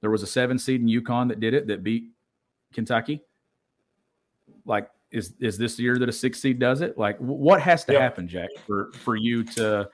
[0.00, 2.12] There was a seven seed in UConn that did it that beat
[2.72, 3.20] Kentucky.
[4.64, 6.96] Like, is is this the year that a six seed does it?
[6.96, 9.90] Like, what has to happen, Jack, for for you to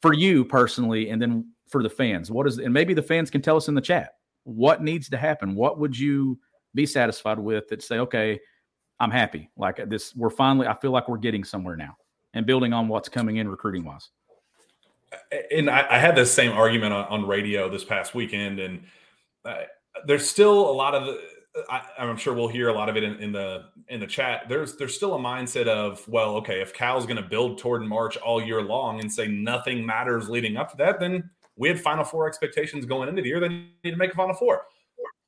[0.00, 2.30] for you personally, and then for the fans?
[2.30, 4.14] What is and maybe the fans can tell us in the chat
[4.50, 5.54] what needs to happen.
[5.54, 6.38] What would you
[6.74, 8.40] be satisfied with that say, okay,
[8.98, 9.50] I'm happy.
[9.56, 10.66] Like this, we're finally.
[10.66, 11.96] I feel like we're getting somewhere now,
[12.34, 14.10] and building on what's coming in recruiting wise.
[15.50, 18.84] And I, I had this same argument on, on, radio this past weekend, and
[19.44, 19.62] uh,
[20.06, 21.16] there's still a lot of
[21.68, 24.42] I, am sure we'll hear a lot of it in, in, the in the chat.
[24.48, 28.16] There's there's still a mindset of well, okay, if Cal's going to build toward March
[28.18, 31.30] all year long and say nothing matters leading up to that, then
[31.60, 33.38] we had Final Four expectations going into the year.
[33.38, 34.62] Then you need to make a Final Four.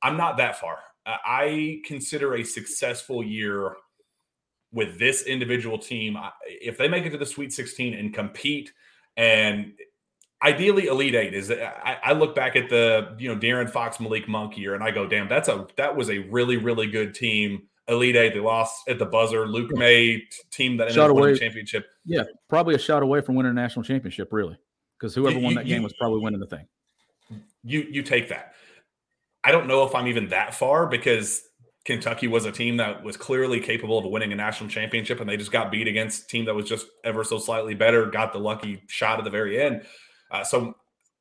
[0.03, 0.79] I'm not that far.
[1.07, 3.77] I consider a successful year
[4.73, 6.17] with this individual team
[6.49, 8.73] if they make it to the Sweet 16 and compete
[9.19, 9.75] and
[10.43, 14.27] ideally elite eight is I, I, look back at the you know De'Aaron Fox Malik
[14.29, 17.65] Monk year and I go damn that's a that was a really really good team
[17.89, 21.31] elite eight they lost at the buzzer Luke Maye team that ended shot up winning
[21.31, 21.39] away.
[21.39, 24.57] championship yeah probably a shot away from winning a national championship really
[25.03, 26.65] because whoever you, won that you, game was probably winning the thing.
[27.65, 28.55] You you take that.
[29.43, 31.43] I don't know if I'm even that far because
[31.85, 35.37] Kentucky was a team that was clearly capable of winning a national championship and they
[35.37, 38.39] just got beat against a team that was just ever so slightly better got the
[38.39, 39.83] lucky shot at the very end.
[40.31, 40.77] Uh, so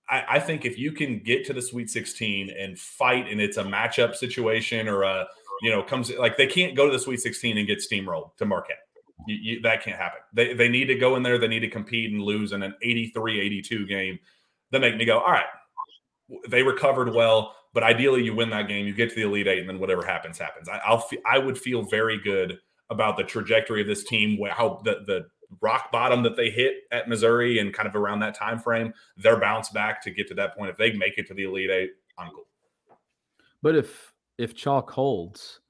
[0.08, 3.58] I, I, think if you can get to the Sweet 16 and fight, and it's
[3.58, 5.28] a matchup situation or a
[5.64, 8.46] you know comes like they can't go to the Sweet 16 and get steamrolled to
[8.46, 8.81] Marquette.
[9.28, 10.20] You, you, that can't happen.
[10.34, 11.38] They they need to go in there.
[11.38, 14.20] They need to compete and lose in an 83-82 game.
[14.72, 15.46] That make me go, all right.
[16.48, 18.88] They recovered well, but ideally you win that game.
[18.88, 20.70] You get to the Elite Eight, and then whatever happens happens.
[20.70, 22.60] I, I'll I would feel very good
[22.90, 25.26] about the trajectory of this team, how the the
[25.60, 29.40] rock bottom that they hit at Missouri and kind of around that time frame, their
[29.40, 30.70] bounce back to get to that point.
[30.70, 32.48] If they make it to the Elite Eight, I'm cool.
[33.62, 35.61] But if if chalk holds,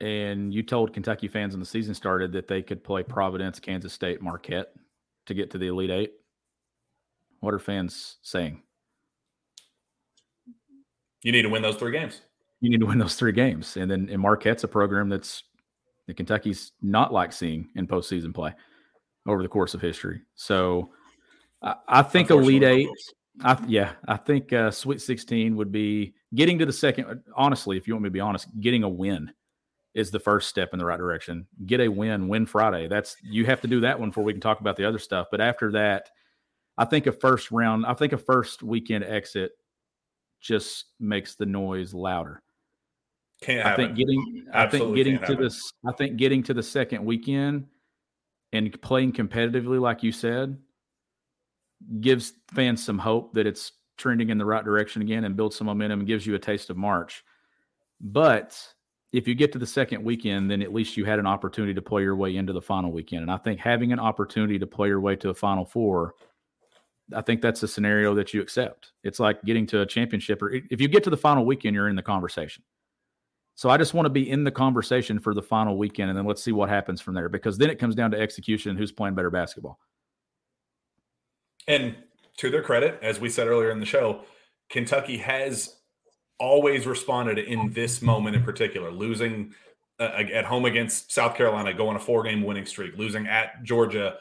[0.00, 3.92] and you told Kentucky fans when the season started that they could play Providence, Kansas
[3.92, 4.72] State, Marquette
[5.26, 6.12] to get to the Elite Eight,
[7.40, 8.62] what are fans saying?
[11.22, 12.20] You need to win those three games.
[12.60, 15.42] You need to win those three games, and then and Marquette's a program that's
[16.06, 18.54] that Kentucky's not like seeing in postseason play
[19.26, 20.22] over the course of history.
[20.34, 20.90] So
[21.62, 22.88] I, I think Elite Eight.
[23.42, 27.22] I, yeah, I think uh, Sweet 16 would be getting to the second.
[27.34, 29.32] Honestly, if you want me to be honest, getting a win
[29.94, 31.46] is the first step in the right direction.
[31.66, 32.88] Get a win, win Friday.
[32.88, 35.28] That's you have to do that one before we can talk about the other stuff.
[35.30, 36.10] But after that,
[36.76, 39.52] I think a first round, I think a first weekend exit
[40.40, 42.42] just makes the noise louder.
[43.40, 47.04] Can't I think getting I think getting to this I think getting to the second
[47.04, 47.66] weekend
[48.52, 50.56] and playing competitively like you said
[52.00, 55.66] gives fans some hope that it's trending in the right direction again and builds some
[55.66, 57.24] momentum and gives you a taste of March.
[58.00, 58.56] But
[59.14, 61.80] if you get to the second weekend, then at least you had an opportunity to
[61.80, 63.22] play your way into the final weekend.
[63.22, 66.14] And I think having an opportunity to play your way to a final four,
[67.14, 68.90] I think that's a scenario that you accept.
[69.04, 71.88] It's like getting to a championship, or if you get to the final weekend, you're
[71.88, 72.64] in the conversation.
[73.54, 76.26] So I just want to be in the conversation for the final weekend, and then
[76.26, 77.28] let's see what happens from there.
[77.28, 79.78] Because then it comes down to execution who's playing better basketball.
[81.68, 81.94] And
[82.38, 84.22] to their credit, as we said earlier in the show,
[84.70, 85.76] Kentucky has
[86.38, 89.54] always responded in this moment in particular, losing
[90.00, 94.16] uh, at home against South Carolina, going a four-game winning streak, losing at Georgia,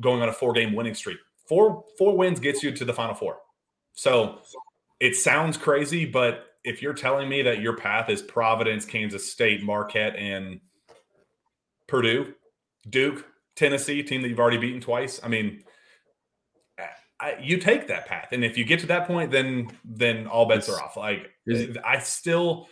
[0.00, 1.18] going on a four-game winning streak.
[1.48, 3.38] Four four wins gets you to the Final Four.
[3.92, 4.38] So
[5.00, 9.62] it sounds crazy, but if you're telling me that your path is Providence, Kansas State,
[9.62, 10.60] Marquette, and
[11.88, 12.34] Purdue,
[12.88, 13.26] Duke,
[13.56, 15.64] Tennessee, team that you've already beaten twice, I mean,
[17.22, 20.46] I, you take that path, and if you get to that point, then then all
[20.46, 20.96] bets are off.
[20.96, 21.30] Like
[21.84, 22.66] I still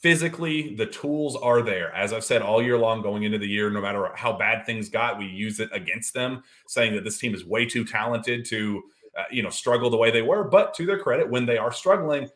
[0.00, 3.70] physically the tools are there as i've said all year long going into the year
[3.70, 7.32] no matter how bad things got we use it against them saying that this team
[7.32, 8.82] is way too talented to
[9.16, 11.70] uh, you know struggle the way they were but to their credit when they are
[11.70, 12.28] struggling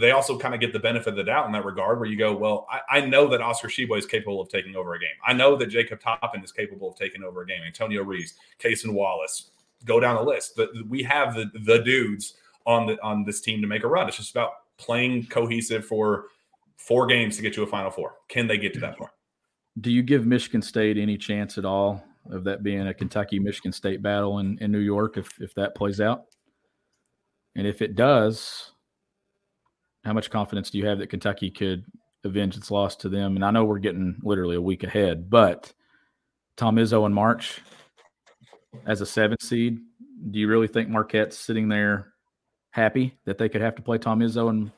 [0.00, 2.16] they also kind of get the benefit of the doubt in that regard, where you
[2.16, 5.10] go, well, I, I know that Oscar Tshiebwe is capable of taking over a game.
[5.26, 7.60] I know that Jacob Toppin is capable of taking over a game.
[7.66, 9.50] Antonio Reeves, Cason Wallace,
[9.84, 10.52] go down the list.
[10.56, 12.34] But we have the the dudes
[12.66, 14.08] on the on this team to make a run.
[14.08, 16.26] It's just about playing cohesive for
[16.76, 18.14] four games to get you a Final Four.
[18.28, 19.10] Can they get to that point?
[19.80, 23.72] Do you give Michigan State any chance at all of that being a Kentucky Michigan
[23.72, 26.24] State battle in, in New York if if that plays out?
[27.54, 28.72] And if it does,
[30.04, 31.84] how much confidence do you have that Kentucky could
[32.24, 33.36] avenge its loss to them?
[33.36, 35.72] And I know we're getting literally a week ahead, but
[36.56, 37.60] Tom Izzo in March
[38.86, 39.78] as a seven seed,
[40.30, 42.12] do you really think Marquette's sitting there
[42.70, 44.70] happy that they could have to play Tom Izzo and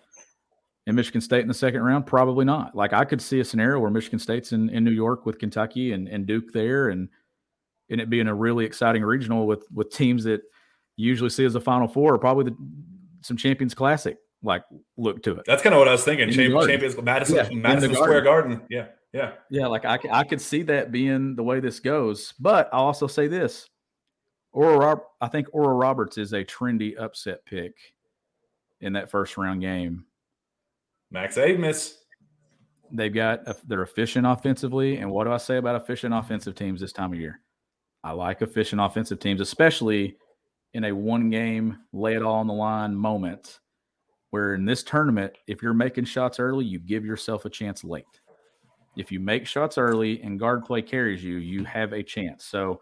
[0.86, 2.06] in Michigan State in the second round?
[2.06, 2.74] Probably not.
[2.74, 5.92] Like I could see a scenario where Michigan State's in, in New York with Kentucky
[5.92, 7.08] and, and Duke there and
[7.90, 10.42] and it being a really exciting regional with with teams that
[10.96, 12.56] you usually see as a final four or probably the,
[13.20, 14.62] some champions classic like
[14.96, 15.44] look to it.
[15.46, 16.30] That's kind of what I was thinking.
[16.30, 18.52] Champions, champions Madison yeah, Madison Square Garden.
[18.52, 18.66] Garden.
[18.70, 18.86] Yeah.
[19.12, 19.32] Yeah.
[19.50, 19.66] Yeah.
[19.66, 22.34] Like I, I could see that being the way this goes.
[22.38, 23.68] But I'll also say this
[24.54, 27.74] Oral, I think Oral Roberts is a trendy upset pick
[28.80, 30.06] in that first round game.
[31.10, 31.94] Max Abmas.
[32.92, 36.92] They've got they're efficient offensively, and what do I say about efficient offensive teams this
[36.92, 37.40] time of year?
[38.04, 40.16] I like efficient offensive teams, especially
[40.74, 43.58] in a one game lay it all on the line moment.
[44.30, 48.04] Where in this tournament, if you're making shots early, you give yourself a chance late.
[48.96, 52.44] If you make shots early and guard play carries you, you have a chance.
[52.44, 52.80] So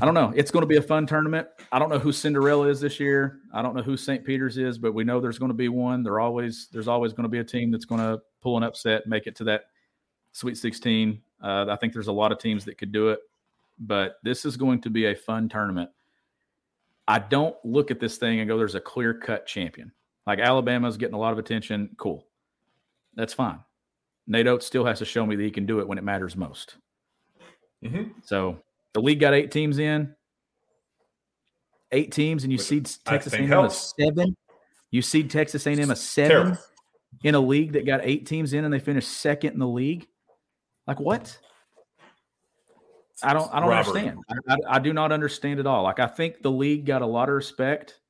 [0.00, 0.32] I don't know.
[0.36, 1.48] It's going to be a fun tournament.
[1.72, 3.40] I don't know who Cinderella is this year.
[3.52, 4.24] I don't know who St.
[4.24, 6.04] Peter's is, but we know there's going to be one.
[6.04, 9.06] There always there's always going to be a team that's going to pull an upset,
[9.06, 9.64] make it to that
[10.32, 11.20] Sweet 16.
[11.42, 13.18] Uh, I think there's a lot of teams that could do it,
[13.80, 15.90] but this is going to be a fun tournament.
[17.08, 19.90] I don't look at this thing and go, "There's a clear cut champion."
[20.26, 21.90] Like Alabama's getting a lot of attention.
[21.96, 22.24] Cool,
[23.14, 23.58] that's fine.
[24.28, 26.36] Nate Oats still has to show me that he can do it when it matters
[26.36, 26.76] most.
[27.82, 28.10] Mm-hmm.
[28.22, 28.58] So
[28.94, 30.14] the league got eight teams in.
[31.90, 34.36] Eight teams, and you see Texas A&M a seven.
[34.90, 36.58] You see Texas A&M a seven Terrible.
[37.24, 40.06] in a league that got eight teams in, and they finished second in the league.
[40.86, 41.38] Like what?
[43.22, 43.52] I don't.
[43.52, 44.08] I don't Robbery.
[44.08, 44.18] understand.
[44.48, 45.82] I, I, I, do not understand at all.
[45.82, 48.00] Like I think the league got a lot of respect,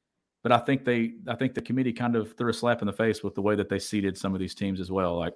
[0.43, 1.14] but I think they.
[1.26, 3.55] I think the committee kind of threw a slap in the face with the way
[3.55, 5.16] that they seeded some of these teams as well.
[5.16, 5.35] Like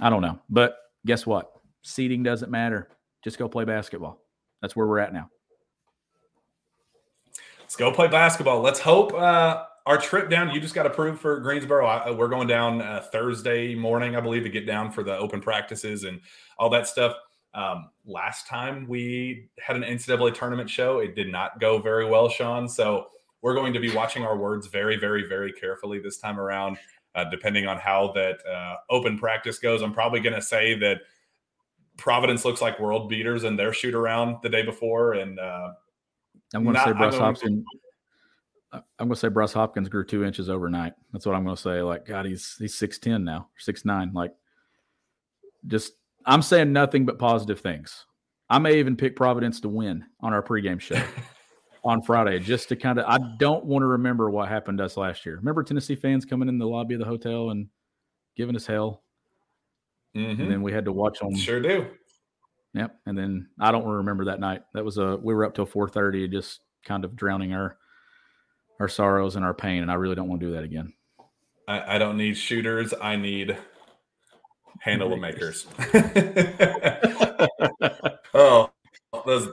[0.00, 1.50] I don't know, but guess what?
[1.82, 2.88] Seeding doesn't matter.
[3.26, 4.22] Just go play basketball.
[4.62, 5.28] That's where we're at now.
[7.58, 8.60] Let's go play basketball.
[8.60, 10.54] Let's hope uh, our trip down.
[10.54, 11.86] You just got approved for Greensboro.
[11.86, 15.40] I, we're going down uh, Thursday morning, I believe, to get down for the open
[15.40, 16.20] practices and
[16.56, 17.16] all that stuff.
[17.52, 22.28] Um, last time we had an NCAA tournament show, it did not go very well,
[22.28, 22.68] Sean.
[22.68, 23.08] So
[23.42, 26.78] we're going to be watching our words very, very, very carefully this time around,
[27.16, 29.82] uh, depending on how that uh, open practice goes.
[29.82, 31.00] I'm probably going to say that
[31.96, 35.72] Providence looks like world beaters in their shoot around the day before, and uh,
[36.54, 37.64] I'm going to say Bryce Hopkins.
[38.72, 40.92] I'm going to say Bryce Hopkins grew two inches overnight.
[41.12, 41.80] That's what I'm going to say.
[41.82, 44.12] Like God, he's he's six ten now, six nine.
[44.12, 44.34] Like,
[45.66, 45.92] just
[46.24, 48.04] I'm saying nothing but positive things.
[48.48, 51.02] I may even pick Providence to win on our pregame show
[51.84, 53.06] on Friday, just to kind of.
[53.06, 55.36] I don't want to remember what happened to us last year.
[55.36, 57.68] Remember Tennessee fans coming in the lobby of the hotel and
[58.36, 59.02] giving us hell.
[60.16, 60.42] Mm-hmm.
[60.42, 61.36] And then we had to watch them.
[61.36, 61.86] Sure do.
[62.74, 62.96] Yep.
[63.06, 64.62] And then I don't remember that night.
[64.74, 67.76] That was a we were up till four thirty, just kind of drowning our
[68.80, 69.82] our sorrows and our pain.
[69.82, 70.92] And I really don't want to do that again.
[71.68, 72.94] I, I don't need shooters.
[73.00, 73.56] I need
[74.80, 75.66] handle makers.
[78.34, 78.70] oh,
[79.24, 79.48] those,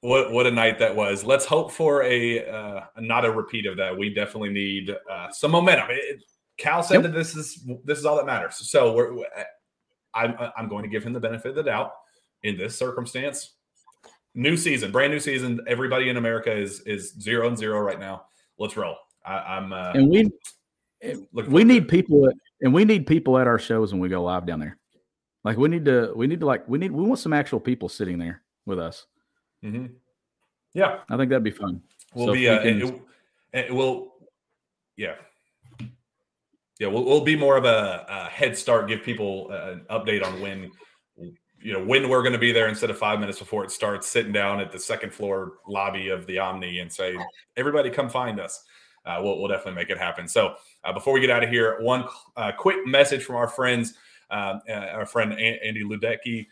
[0.00, 1.24] what what a night that was.
[1.24, 3.96] Let's hope for a uh, not a repeat of that.
[3.96, 5.88] We definitely need uh, some momentum.
[5.90, 6.22] It,
[6.58, 8.56] Cal said that this is this is all that matters.
[8.70, 9.14] So we're
[10.14, 11.92] I'm, I'm going to give him the benefit of the doubt
[12.42, 13.52] in this circumstance.
[14.34, 15.60] New season, brand new season.
[15.66, 18.24] Everybody in America is is zero and zero right now.
[18.58, 18.96] Let's roll.
[19.26, 20.30] I, am uh, and we
[21.48, 24.46] we need people at, and we need people at our shows when we go live
[24.46, 24.78] down there.
[25.44, 27.88] Like we need to we need to like we need we want some actual people
[27.88, 29.06] sitting there with us.
[29.62, 29.86] Mm-hmm.
[30.72, 31.82] Yeah, I think that'd be fun.
[32.14, 32.88] We'll so be uh, we can,
[33.52, 34.14] it, it will
[34.96, 35.14] yeah
[36.78, 40.40] yeah, we'll, we'll be more of a, a, head start, give people an update on
[40.40, 40.70] when
[41.60, 44.08] you know when we're going to be there instead of five minutes before it starts.
[44.08, 47.16] Sitting down at the second floor lobby of the Omni and say,
[47.56, 48.64] "Everybody, come find us."
[49.04, 50.28] Uh, we'll, we'll definitely make it happen.
[50.28, 50.54] So
[50.84, 52.04] uh, before we get out of here, one
[52.36, 53.94] uh, quick message from our friends,
[54.30, 56.46] um, uh, our friend Andy Ludecky.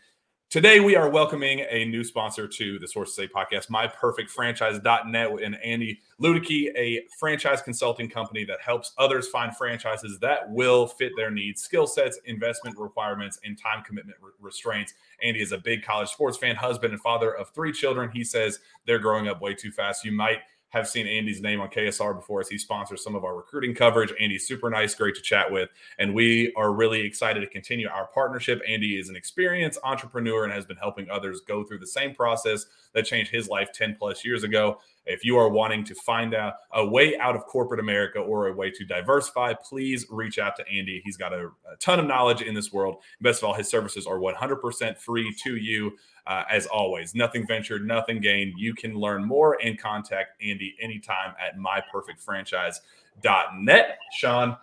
[0.51, 6.01] Today, we are welcoming a new sponsor to the Sources Say podcast, myperfectfranchise.net, and Andy
[6.21, 11.61] Ludicky, a franchise consulting company that helps others find franchises that will fit their needs,
[11.61, 14.93] skill sets, investment requirements, and time commitment re- restraints.
[15.23, 18.11] Andy is a big college sports fan, husband, and father of three children.
[18.11, 20.03] He says they're growing up way too fast.
[20.03, 20.39] You might
[20.71, 24.13] have seen Andy's name on KSR before as he sponsors some of our recruiting coverage.
[24.19, 25.69] Andy's super nice, great to chat with.
[25.99, 28.61] And we are really excited to continue our partnership.
[28.67, 32.65] Andy is an experienced entrepreneur and has been helping others go through the same process
[32.93, 34.79] that changed his life 10 plus years ago.
[35.05, 38.53] If you are wanting to find out a way out of corporate America or a
[38.53, 41.01] way to diversify, please reach out to Andy.
[41.03, 42.97] He's got a, a ton of knowledge in this world.
[43.19, 45.91] Best of all, his services are 100% free to you.
[46.27, 48.53] Uh, as always, nothing ventured, nothing gained.
[48.55, 53.97] You can learn more and contact Andy anytime at myperfectfranchise.net.
[54.13, 54.55] Sean,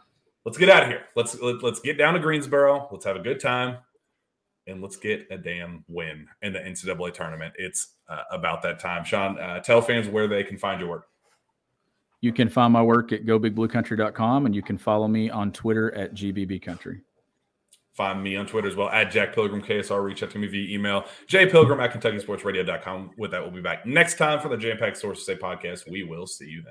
[0.44, 1.02] let's get out of here.
[1.16, 2.86] Let's let, us let us get down to Greensboro.
[2.92, 3.78] Let's have a good time
[4.68, 7.54] and let's get a damn win in the NCAA tournament.
[7.58, 9.04] It's uh, about that time.
[9.04, 11.08] Sean, uh, tell fans where they can find your work.
[12.20, 16.14] You can find my work at gobigbluecountry.com and you can follow me on Twitter at
[16.14, 17.00] gbbcountry.
[17.92, 20.02] Find me on Twitter as well at Jack Pilgrim KSR.
[20.02, 23.10] Reach out to me via email, jpilgrim at KentuckySportsRadio.com.
[23.18, 25.90] With that, we'll be back next time for the Jam Pack Sources Say podcast.
[25.90, 26.62] We will see you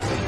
[0.00, 0.27] then.